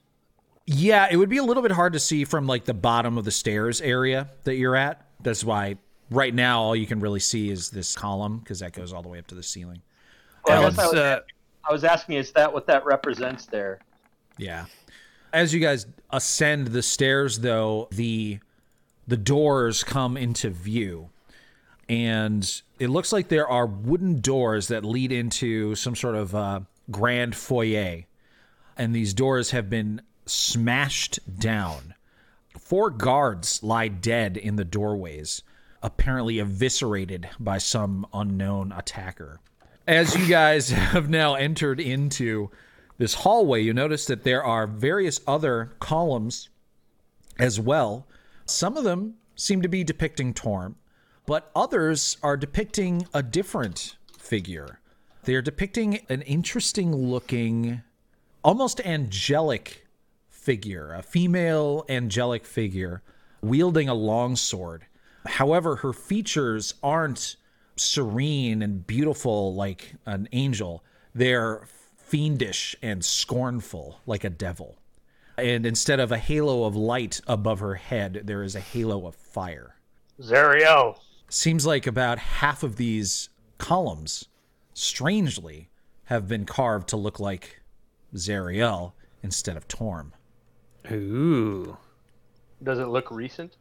[0.65, 3.25] Yeah, it would be a little bit hard to see from like the bottom of
[3.25, 5.05] the stairs area that you're at.
[5.21, 5.77] That's why
[6.09, 9.07] right now all you can really see is this column because that goes all the
[9.07, 9.83] way up to the ceiling.
[10.45, 11.19] Well, I I was, uh,
[11.63, 13.79] I was asking, is that what that represents there?
[14.38, 14.65] Yeah.
[15.33, 18.39] As you guys ascend the stairs though, the
[19.07, 21.09] the doors come into view.
[21.88, 26.61] And it looks like there are wooden doors that lead into some sort of uh,
[26.89, 28.03] grand foyer.
[28.77, 31.93] And these doors have been smashed down.
[32.57, 35.43] Four guards lie dead in the doorways,
[35.83, 39.39] apparently eviscerated by some unknown attacker.
[39.88, 42.49] As you guys have now entered into
[42.97, 46.49] this hallway, you notice that there are various other columns
[47.37, 48.07] as well.
[48.45, 50.75] Some of them seem to be depicting Torm,
[51.25, 54.79] but others are depicting a different figure.
[55.23, 57.81] They are depicting an interesting looking,
[58.43, 59.87] almost angelic
[60.29, 63.01] figure, a female angelic figure
[63.41, 64.85] wielding a longsword.
[65.25, 67.35] However, her features aren't
[67.75, 70.83] serene and beautiful like an angel.
[71.13, 71.67] They're
[72.06, 74.78] fiendish and scornful like a devil.
[75.38, 79.16] And instead of a halo of light above her head, there is a halo of
[79.16, 79.76] fire.
[80.22, 80.99] Zariel.
[81.30, 84.30] Seems like about half of these columns,
[84.74, 85.70] strangely,
[86.06, 87.62] have been carved to look like
[88.14, 88.93] Zariel
[89.24, 90.14] instead of Torm.
[90.91, 91.76] Ooh.
[92.64, 93.58] Does it look recent?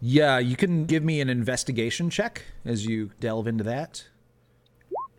[0.00, 4.04] Yeah, you can give me an investigation check as you delve into that.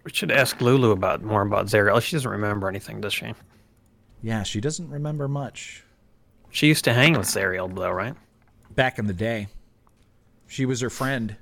[0.04, 1.96] We should ask Lulu about more about Zariel.
[1.96, 3.34] Oh, she doesn't remember anything, does she?
[4.22, 5.84] Yeah, she doesn't remember much.
[6.50, 8.16] She used to hang with Zariel, though, right?
[8.76, 9.48] Back in the day,
[10.48, 11.36] she was her friend.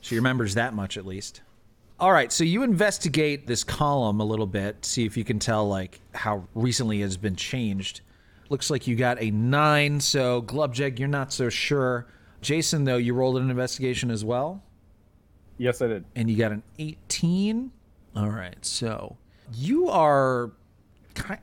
[0.00, 1.40] She remembers that much at least.
[1.98, 5.66] All right, so you investigate this column a little bit, see if you can tell
[5.68, 8.00] like how recently it has been changed.
[8.50, 12.06] Looks like you got a nine, so Glubjag, you're not so sure.
[12.42, 14.62] Jason, though, you rolled an investigation as well,
[15.56, 16.04] Yes, I did.
[16.14, 17.70] and you got an 18.
[18.16, 19.16] All right, so
[19.52, 20.52] you are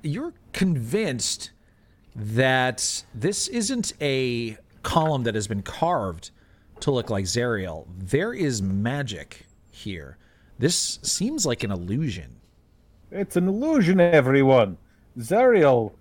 [0.04, 1.52] you're convinced
[2.16, 6.32] that this isn't a column that has been carved
[6.80, 7.88] to look like Zariel.
[7.98, 10.18] There is magic here.
[10.60, 12.38] This seems like an illusion.
[13.12, 14.78] It's an illusion, everyone.
[15.20, 15.92] Zariel,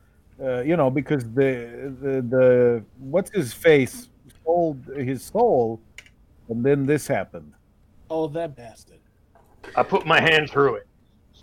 [0.41, 4.09] uh, you know, because the, the the what's his face
[4.45, 5.81] sold his soul,
[6.49, 7.53] and then this happened.
[8.09, 9.00] Oh, that bastard.
[9.77, 10.87] I put my hand through it.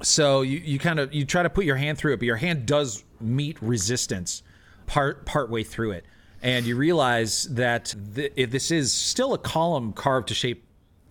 [0.02, 2.36] So you, you kind of you try to put your hand through it, but your
[2.36, 4.44] hand does meet resistance
[4.86, 6.06] part part way through it,
[6.42, 10.64] and you realize that th- if this is still a column carved to shape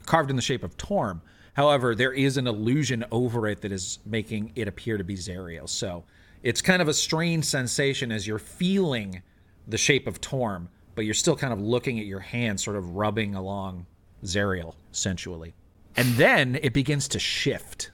[0.07, 1.21] carved in the shape of Torm.
[1.55, 5.69] However, there is an illusion over it that is making it appear to be Zariel.
[5.69, 6.05] So
[6.43, 9.23] it's kind of a strange sensation as you're feeling
[9.67, 12.95] the shape of Torm, but you're still kind of looking at your hand, sort of
[12.95, 13.87] rubbing along
[14.23, 15.55] Zariel sensually.
[15.97, 17.91] And then it begins to shift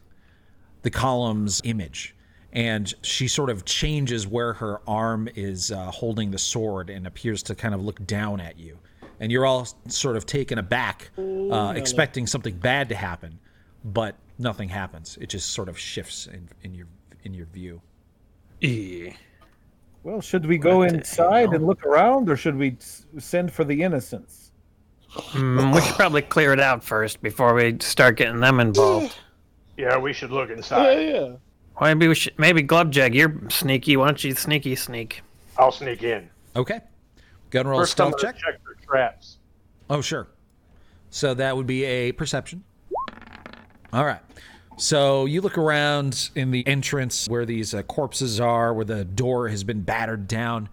[0.83, 2.15] the column's image.
[2.53, 7.43] And she sort of changes where her arm is uh, holding the sword and appears
[7.45, 8.79] to kind of look down at you.
[9.21, 13.39] And you're all sort of taken aback, uh, expecting something bad to happen,
[13.85, 15.17] but nothing happens.
[15.21, 16.89] It just sort of shifts in, in your
[17.25, 17.81] in your view.
[18.61, 19.13] E.
[20.03, 21.55] Well, should we go inside hell?
[21.55, 22.77] and look around, or should we
[23.19, 24.42] send for the innocents?
[25.13, 29.15] Mm, we should probably clear it out first before we start getting them involved.
[29.77, 30.95] Yeah, we should look inside.
[31.09, 31.33] yeah.
[31.77, 33.97] Why maybe we should maybe Glubjag, you're sneaky.
[33.97, 35.23] Why don't you sneaky sneak?
[35.59, 36.29] I'll sneak in.
[36.57, 36.81] Okay.
[37.51, 38.43] Gun roll First, I'm stealth gonna check.
[38.43, 39.39] check for traps.
[39.91, 40.29] Oh, sure.
[41.11, 42.65] So that would be a perception.
[43.93, 44.21] All right.
[44.79, 49.49] So you look around in the entrance where these uh, corpses are, where the door
[49.49, 50.69] has been battered down,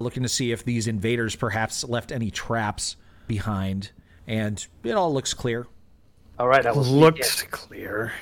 [0.00, 2.96] looking to see if these invaders perhaps left any traps
[3.26, 3.90] behind.
[4.26, 5.66] And it all looks clear.
[6.38, 8.12] All right, I will sneak Looks clear.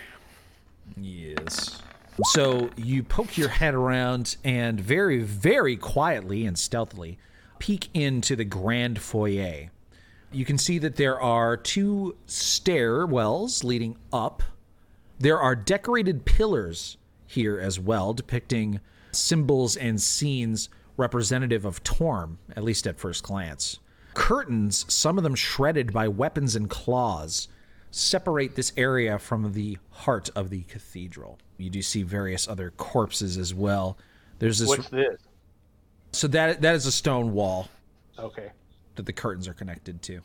[0.96, 1.80] Yes.
[2.26, 7.18] So you poke your head around and very, very quietly and stealthily
[7.58, 9.70] peek into the grand foyer.
[10.30, 14.42] You can see that there are two stairwells leading up.
[15.18, 16.96] There are decorated pillars
[17.26, 18.80] here as well, depicting
[19.12, 23.78] symbols and scenes representative of Torm, at least at first glance.
[24.14, 27.48] Curtains, some of them shredded by weapons and claws,
[27.90, 31.38] separate this area from the heart of the cathedral.
[31.58, 33.96] You do see various other corpses as well.
[34.38, 35.20] There's this What's this?
[36.12, 37.68] so that that is a stone wall
[38.18, 38.50] Okay.
[38.96, 40.20] that the curtains are connected to.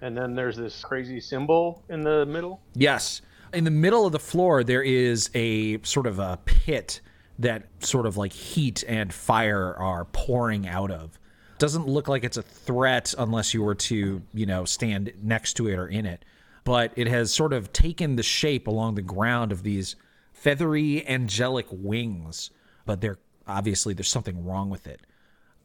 [0.00, 2.60] And then there's this crazy symbol in the middle.
[2.74, 3.20] Yes.
[3.52, 7.00] In the middle of the floor, there is a sort of a pit
[7.38, 11.18] that sort of like heat and fire are pouring out of.
[11.60, 15.68] Doesn't look like it's a threat unless you were to, you know, stand next to
[15.68, 16.24] it or in it.
[16.64, 19.94] But it has sort of taken the shape along the ground of these
[20.32, 22.50] feathery angelic wings.
[22.86, 25.02] But they're obviously there's something wrong with it.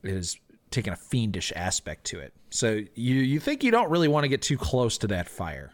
[0.04, 0.36] It has
[0.70, 2.34] taken a fiendish aspect to it.
[2.50, 5.72] So you you think you don't really want to get too close to that fire.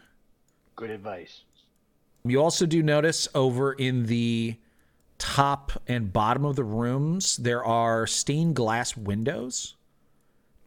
[0.76, 1.42] Good advice.
[2.24, 4.56] You also do notice over in the
[5.18, 9.74] top and bottom of the rooms, there are stained glass windows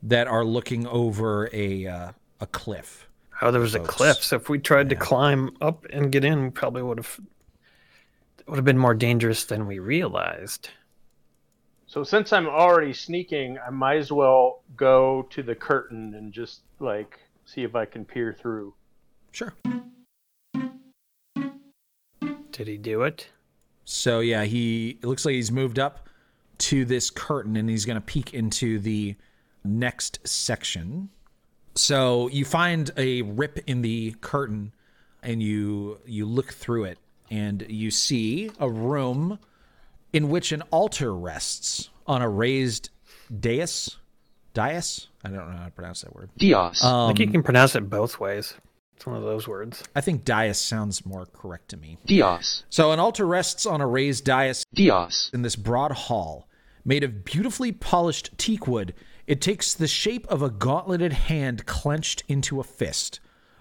[0.06, 3.08] that are looking over a uh, a cliff.
[3.42, 4.24] Oh, there was a cliff.
[4.24, 7.20] So if we tried to climb up and get in, we probably would have.
[8.48, 10.70] Would have been more dangerous than we realized.
[11.88, 16.62] So since I'm already sneaking, I might as well go to the curtain and just
[16.80, 18.76] like see if I can peer through.
[19.32, 19.54] Sure.
[22.52, 23.30] Did he do it?
[23.86, 26.08] So yeah, he it looks like he's moved up
[26.60, 29.16] to this curtain and he's going to peek into the
[29.66, 31.10] next section.
[31.76, 34.74] So you find a rip in the curtain
[35.22, 37.00] and you you look through it
[37.30, 39.40] and you see a room
[40.14, 42.90] in which an altar rests on a raised
[43.40, 43.98] dais.
[44.54, 45.08] Dais?
[45.24, 46.30] I don't know how to pronounce that word.
[46.38, 46.82] Dios.
[46.84, 48.54] I think you Um, can pronounce it both ways.
[48.96, 49.84] It's one of those words.
[49.94, 51.98] I think dais sounds more correct to me.
[52.06, 52.64] Dios.
[52.70, 55.30] So an altar rests on a raised dais Dios.
[55.34, 56.48] in this broad hall.
[56.86, 58.94] Made of beautifully polished teak wood,
[59.28, 63.20] it takes the shape of a gauntleted hand clenched into a fist.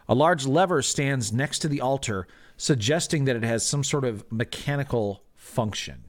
[0.08, 4.30] A large lever stands next to the altar, suggesting that it has some sort of
[4.30, 6.04] mechanical function.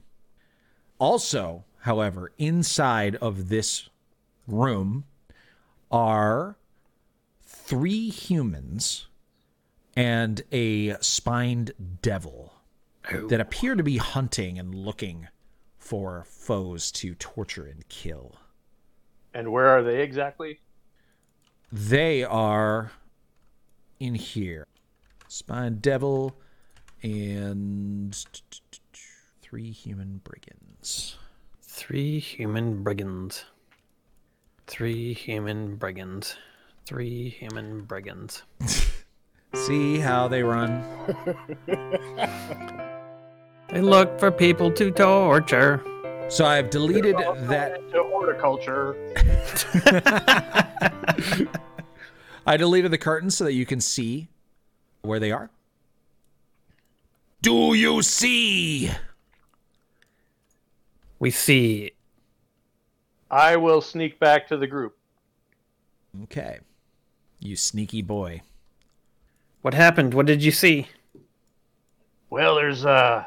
[0.98, 3.88] Also, however, inside of this
[4.46, 5.04] room
[5.90, 6.56] are
[7.42, 9.06] three humans
[9.96, 12.52] and a spined devil
[13.28, 15.28] that appear to be hunting and looking
[15.78, 18.34] for foes to torture and kill.
[19.36, 20.60] And where are they exactly?
[21.70, 22.92] They are
[24.00, 24.66] in here.
[25.28, 26.34] Spine Devil
[27.02, 28.16] and
[29.42, 31.18] three human brigands.
[31.60, 33.44] Three human brigands.
[34.66, 36.38] Three human brigands.
[36.86, 38.42] Three human brigands.
[39.54, 40.82] See how they run?
[43.68, 45.82] They look for people to torture.
[46.28, 47.80] So I've deleted that.
[48.20, 48.96] To horticulture.
[52.46, 54.28] I deleted the curtains so that you can see
[55.02, 55.50] where they are.
[57.42, 58.90] Do you see?
[61.18, 61.92] We see
[63.30, 64.96] I will sneak back to the group.
[66.24, 66.60] Okay.
[67.40, 68.42] You sneaky boy.
[69.62, 70.14] what happened.
[70.14, 70.88] What did you see?
[72.30, 73.24] Well, there's uh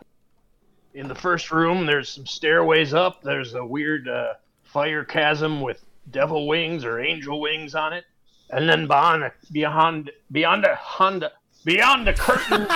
[0.93, 3.21] in the first room there's some stairways up.
[3.21, 4.33] There's a weird uh,
[4.72, 8.05] fire chasm with devil wings or angel wings on it.
[8.51, 11.32] And then beyond beyond beyond a Honda
[11.65, 12.67] beyond the curtain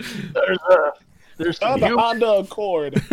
[0.32, 0.92] there's a
[1.36, 3.02] there's some the hum- Honda Accord.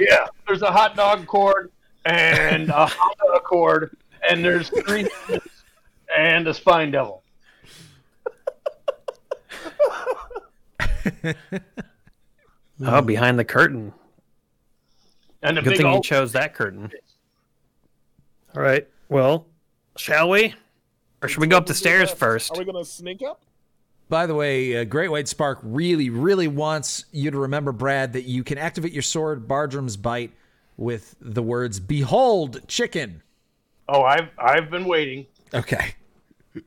[0.00, 1.70] yeah, there's a hot dog cord
[2.04, 3.96] and a Honda Accord
[4.28, 5.08] and there's three
[6.16, 7.22] and a spine devil.
[12.84, 13.92] Oh, behind the curtain.
[15.42, 16.90] And a Good big thing you chose that curtain.
[18.54, 18.86] All right.
[19.08, 19.46] Well,
[19.96, 20.54] shall we?
[21.20, 22.52] Or should we go up the stairs first?
[22.52, 23.42] Are we gonna sneak up?
[24.08, 28.24] By the way, uh, Great White Spark really, really wants you to remember, Brad, that
[28.24, 30.32] you can activate your sword, Bardrum's Bite,
[30.76, 33.22] with the words "Behold, chicken."
[33.88, 35.26] Oh, I've I've been waiting.
[35.54, 35.94] Okay.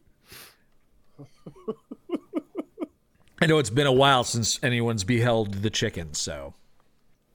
[3.41, 6.53] I know it's been a while since anyone's beheld the chicken, so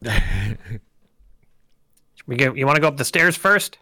[2.30, 3.78] We go, you want to go up the stairs first?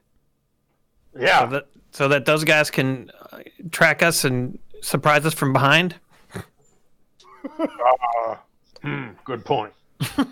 [1.14, 1.40] Yeah.
[1.40, 3.40] So that, so that those guys can uh,
[3.70, 5.96] track us and surprise us from behind?
[8.82, 9.74] Hmm, good point.
[10.00, 10.24] I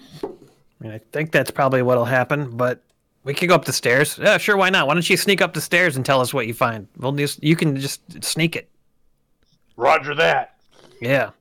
[0.81, 2.83] mean, I think that's probably what'll happen, but
[3.23, 4.19] we could go up the stairs.
[4.19, 4.87] Yeah, sure, why not?
[4.87, 6.89] Why don't you sneak up the stairs and tell us what you find?
[6.97, 8.71] We'll just, you can just sneak it.
[9.77, 10.55] Roger that.
[11.03, 11.33] Yeah,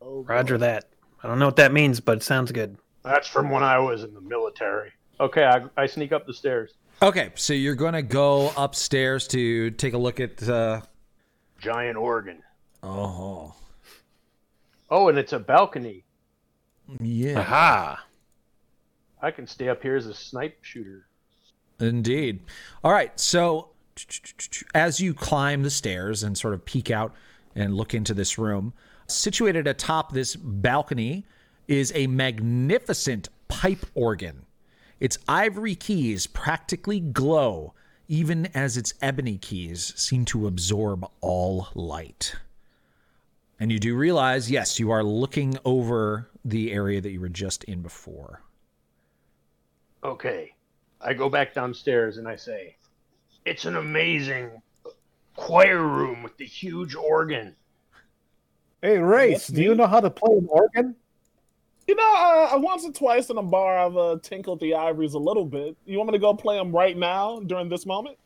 [0.00, 0.90] Oh, roger that.
[1.24, 2.76] I don't know what that means, but it sounds good.
[3.02, 4.92] That's from when I was in the military.
[5.20, 6.72] Okay, I, I sneak up the stairs.
[7.02, 7.30] okay.
[7.34, 10.42] So you're gonna go upstairs to take a look at.
[10.48, 10.82] Uh,
[11.58, 12.42] Giant organ.
[12.82, 13.54] oh,
[14.90, 16.04] Oh, and it's a balcony.
[17.00, 18.04] yeah, Aha!
[19.22, 21.06] I can stay up here as a snipe shooter.
[21.80, 22.40] indeed.
[22.84, 23.18] All right.
[23.18, 23.70] So
[24.74, 27.14] as you climb the stairs and sort of peek out
[27.56, 28.74] and look into this room,
[29.08, 31.24] situated atop this balcony
[31.66, 34.45] is a magnificent pipe organ.
[34.98, 37.74] Its ivory keys practically glow,
[38.08, 42.34] even as its ebony keys seem to absorb all light.
[43.58, 47.64] And you do realize, yes, you are looking over the area that you were just
[47.64, 48.42] in before.
[50.04, 50.52] Okay.
[51.00, 52.76] I go back downstairs and I say,
[53.44, 54.62] It's an amazing
[55.34, 57.54] choir room with the huge organ.
[58.82, 60.96] Hey, Race, do you know how to play an organ?
[61.86, 65.14] You know, uh, I once or twice in a bar I've uh, tinkled the ivories
[65.14, 65.76] a little bit.
[65.84, 68.18] You want me to go play them right now during this moment?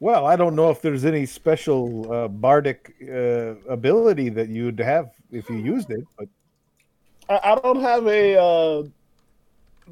[0.00, 5.12] Well, I don't know if there's any special uh, bardic uh, ability that you'd have
[5.30, 6.28] if you used it, but
[7.28, 8.82] I, I don't have a uh,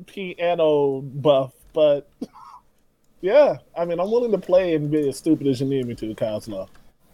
[0.07, 2.11] piano buff, but
[3.21, 5.95] yeah, I mean, I'm willing to play and be as stupid as you need me
[5.95, 6.69] to, Coslow.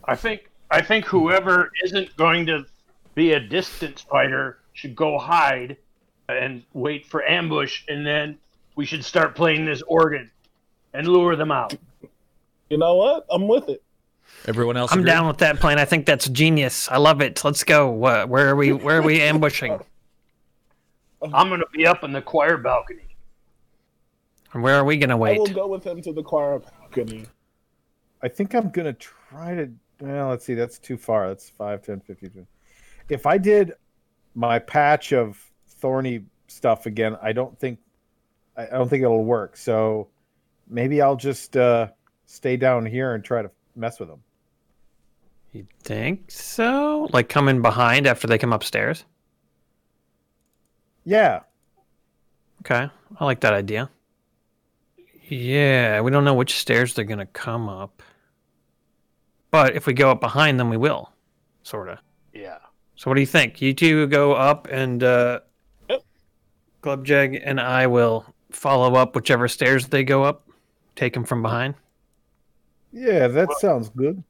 [0.07, 2.65] I think I think whoever isn't going to
[3.15, 5.79] be a distance fighter should go hide
[6.29, 8.39] and wait for ambush, and then
[8.77, 10.31] we should start playing this organ
[10.93, 11.75] and lure them out.
[12.69, 13.27] You know what?
[13.31, 13.83] I'm with it.
[14.47, 15.11] Everyone else I'm agree?
[15.11, 15.79] down with that plan.
[15.79, 16.89] I think that's genius.
[16.91, 17.43] I love it.
[17.45, 17.91] Let's go.
[17.91, 18.73] What, where are we?
[18.73, 19.79] Where are we ambushing?
[21.23, 23.17] I'm gonna be up in the choir balcony.
[24.53, 25.37] And where are we gonna wait?
[25.37, 27.27] I will go with him to the choir balcony.
[28.25, 29.71] I think I'm going to try to.
[30.01, 30.55] Well, let's see.
[30.55, 31.29] That's too far.
[31.29, 32.31] That's 5, 10, 15.
[32.31, 32.47] 20.
[33.11, 33.75] If I did
[34.35, 37.79] my patch of thorny stuff again, I don't think
[38.57, 39.57] I I don't think it'll work.
[39.57, 40.09] So
[40.69, 41.89] maybe I'll just uh,
[42.27, 44.21] stay down here and try to mess with them.
[45.53, 47.09] You think so?
[47.13, 49.05] Like coming behind after they come upstairs?
[51.05, 51.41] Yeah,
[52.65, 52.89] Okay,
[53.21, 53.91] I like that idea.
[55.29, 58.03] Yeah, we don't know which stairs they're gonna come up,
[59.51, 61.13] but if we go up behind them, we will,
[61.63, 62.01] sorta.
[62.33, 62.59] Yeah.
[63.05, 63.61] So what do you think?
[63.61, 65.41] You two go up, and uh,
[65.91, 66.03] Yep.
[66.83, 70.49] Glubjag and I will follow up whichever stairs they go up.
[70.97, 71.75] Take them from behind.
[72.95, 74.25] yeah, that sounds good.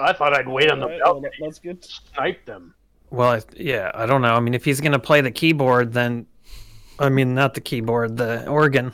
[0.00, 1.82] I thought I'd wait on the Alright, well, balcony let- let's get.
[1.82, 2.74] to snipe them.
[3.10, 4.32] Well, I, yeah, I don't know.
[4.32, 6.24] I mean, if he's gonna play the keyboard, then
[6.98, 8.92] I mean, not the keyboard, the organ.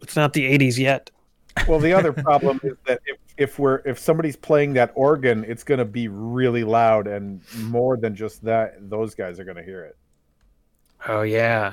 [0.00, 1.10] It's not the '80s yet.
[1.66, 5.64] Well, the other problem is that if, if we're if somebody's playing that organ, it's
[5.64, 9.62] going to be really loud, and more than just that, those guys are going to
[9.64, 9.96] hear it.
[11.08, 11.72] Oh yeah.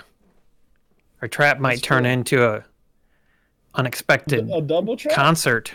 [1.21, 2.11] Our trap might That's turn true.
[2.11, 2.63] into a
[3.75, 5.13] unexpected A double trap?
[5.13, 5.71] concert.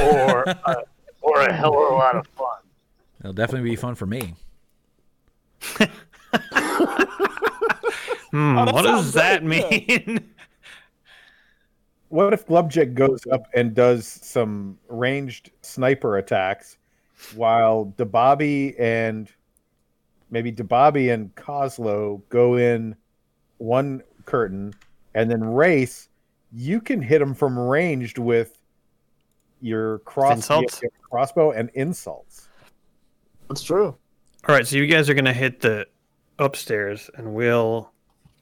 [0.00, 0.76] Or a,
[1.22, 2.58] or a hell of a lot of fun.
[3.20, 4.34] It'll definitely be fun for me.
[8.30, 10.30] Hmm, Oh, what does that great, mean?
[12.14, 16.76] What if Glubjag goes up and does some ranged sniper attacks,
[17.34, 19.28] while Dababi and
[20.30, 22.94] maybe Dababi and Kozlo go in
[23.58, 24.74] one curtain,
[25.16, 26.08] and then race?
[26.52, 28.62] You can hit them from ranged with
[29.60, 30.82] your cross insults?
[30.82, 32.48] your crossbow and insults.
[33.48, 33.86] That's true.
[34.46, 35.88] All right, so you guys are gonna hit the
[36.38, 37.90] upstairs, and we'll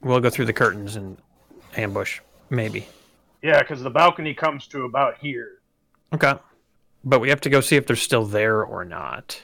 [0.03, 1.17] we'll go through the curtains and
[1.75, 2.19] ambush,
[2.51, 2.85] maybe.
[3.43, 5.59] Yeah, because the balcony comes to about here.
[6.13, 6.33] Okay,
[7.03, 9.41] but we have to go see if they're still there or not.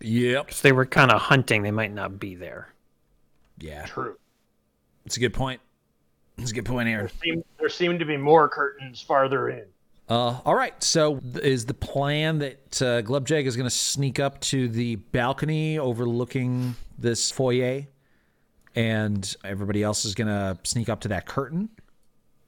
[0.00, 0.46] Yep.
[0.46, 2.68] Because they were kind of hunting, they might not be there.
[3.58, 3.86] Yeah.
[3.86, 4.16] True.
[5.06, 5.60] It's a good point.
[6.38, 7.06] It's a good point, Aaron.
[7.06, 9.64] There seem, there seem to be more curtains farther in.
[10.08, 10.80] Uh, all right.
[10.82, 15.78] So, is the plan that uh, Glubjag is going to sneak up to the balcony
[15.78, 17.86] overlooking this foyer,
[18.74, 21.70] and everybody else is going to sneak up to that curtain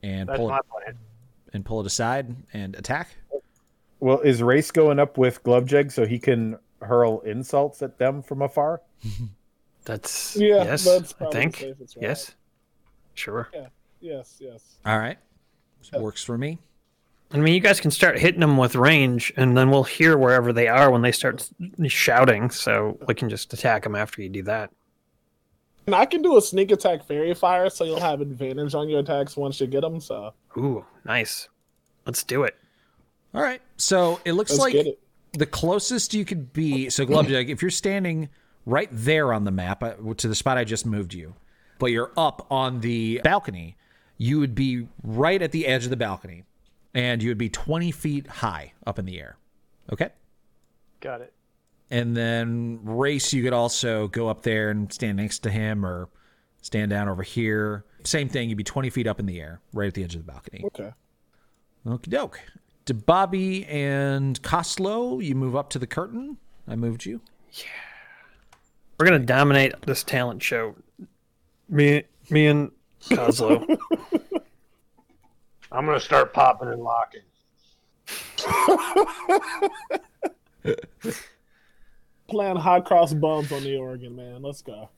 [0.02, 0.96] and That's pull it
[1.52, 3.08] and pull it aside and attack?
[4.00, 8.42] Well, is Race going up with Glubjag so he can hurl insults at them from
[8.42, 8.80] afar?
[9.84, 12.02] That's Yeah, yes, that's I think the safest route.
[12.02, 12.34] yes,
[13.14, 13.50] sure.
[14.00, 14.76] Yes, yes.
[14.84, 15.16] All right.
[15.94, 16.58] Works for me.
[17.32, 20.52] I mean, you guys can start hitting them with range, and then we'll hear wherever
[20.52, 21.48] they are when they start
[21.86, 22.50] shouting.
[22.50, 24.70] So we can just attack them after you do that.
[25.88, 29.00] And I can do a sneak attack faerie fire, so you'll have advantage on your
[29.00, 30.00] attacks once you get them.
[30.00, 31.48] So Ooh, nice.
[32.04, 32.56] Let's do it.
[33.32, 33.62] All right.
[33.78, 35.00] So it looks let's like it.
[35.32, 36.90] the closest you could be.
[36.90, 38.28] So, Glubjag, if you're standing
[38.66, 41.34] right there on the map uh, to the spot I just moved you,
[41.78, 43.78] but you're up on the balcony,
[44.18, 46.44] you would be right at the edge of the balcony,
[46.92, 49.38] and you would be 20 feet high up in the air.
[49.90, 50.10] Okay.
[51.00, 51.32] Got it.
[51.90, 56.08] And then race, you could also go up there and stand next to him, or
[56.62, 57.84] stand down over here.
[58.04, 58.48] Same thing.
[58.48, 60.64] You'd be 20 feet up in the air, right at the edge of the balcony.
[60.66, 60.92] Okay.
[61.86, 62.40] Okie doke.
[62.86, 66.38] To Bobby and Koslow, you move up to the curtain.
[66.66, 67.20] I moved you.
[67.52, 67.64] Yeah.
[68.98, 70.74] We're gonna dominate this talent show.
[71.68, 72.72] Me, me and
[73.04, 73.62] Kozlo.
[75.72, 77.20] I'm gonna start popping and locking.
[82.28, 84.42] Playing high cross bums on the Oregon, man.
[84.42, 84.90] Let's go.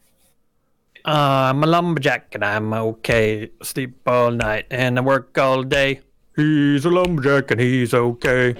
[1.04, 3.50] Uh, I'm a lumberjack and I'm okay.
[3.62, 6.00] Sleep all night and I work all day.
[6.36, 8.50] He's a lumberjack and he's okay.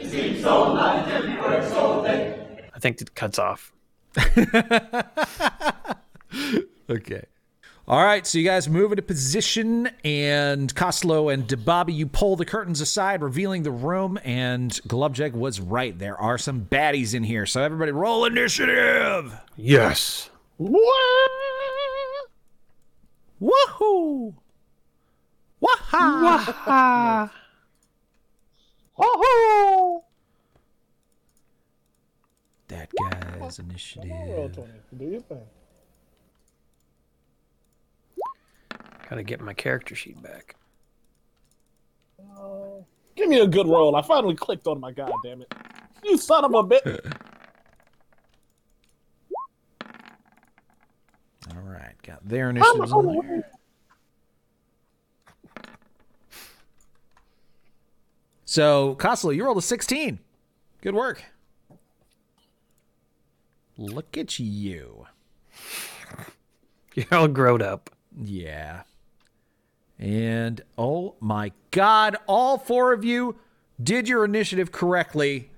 [2.74, 3.72] I think it cuts off.
[6.90, 7.22] Okay.
[7.90, 12.44] All right, so you guys move into position, and Koslow and Debabi, you pull the
[12.44, 14.16] curtains aside, revealing the room.
[14.22, 15.98] And Glubjag was right.
[15.98, 17.46] There are some baddies in here.
[17.46, 19.36] So everybody, roll initiative.
[19.56, 20.30] Yes.
[20.60, 20.84] Woohoo!
[25.58, 26.22] Waha!
[26.22, 27.32] Waha!
[28.96, 30.02] Woohoo!
[32.68, 34.12] That guy's initiative.
[34.96, 35.40] Do your thing.
[39.10, 40.54] Gotta get my character sheet back.
[42.20, 42.84] Uh,
[43.16, 43.96] give me a good roll.
[43.96, 45.52] I finally clicked on my god damn it.
[46.04, 47.12] You son of a bitch.
[51.52, 53.50] All right, got their initiatives on there.
[58.44, 60.20] So, Koslow, you rolled a 16.
[60.82, 61.24] Good work.
[63.76, 65.06] Look at you.
[66.94, 67.90] You're all grown up.
[68.16, 68.82] Yeah.
[70.00, 73.36] And oh my god, all four of you
[73.82, 75.50] did your initiative correctly.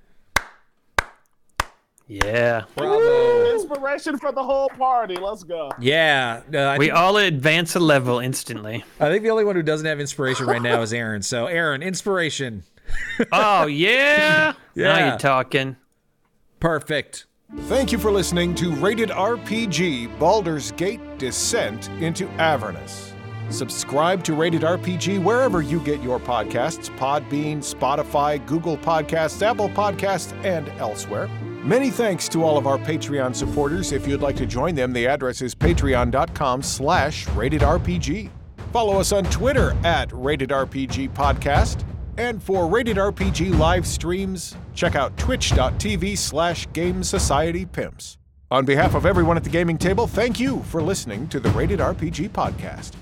[2.08, 2.64] Yeah.
[2.76, 3.52] Bravo.
[3.54, 5.14] Inspiration for the whole party.
[5.16, 5.70] Let's go.
[5.78, 6.40] Yeah.
[6.52, 8.84] uh, We think, all advance a level instantly.
[9.00, 11.22] I think the only one who doesn't have inspiration right now is Aaron.
[11.22, 12.64] So, Aaron, inspiration.
[13.32, 14.52] Oh yeah.
[14.74, 15.08] Now Yeah.
[15.10, 15.76] you're talking.
[16.60, 17.26] Perfect.
[17.60, 23.11] Thank you for listening to Rated RPG Baldur's Gate Descent into Avernus.
[23.50, 30.32] Subscribe to Rated RPG wherever you get your podcasts Podbean, Spotify, Google Podcasts, Apple Podcasts,
[30.44, 31.28] and elsewhere.
[31.62, 33.92] Many thanks to all of our Patreon supporters.
[33.92, 38.30] If you'd like to join them, the address is patreon.com slash ratedrpg.
[38.72, 41.84] Follow us on Twitter at Rated RPG Podcast.
[42.18, 47.02] And for Rated RPG live streams, check out twitch.tv slash Game
[47.72, 48.18] Pimps.
[48.50, 51.80] On behalf of everyone at the gaming table, thank you for listening to the Rated
[51.80, 52.92] RPG Podcast.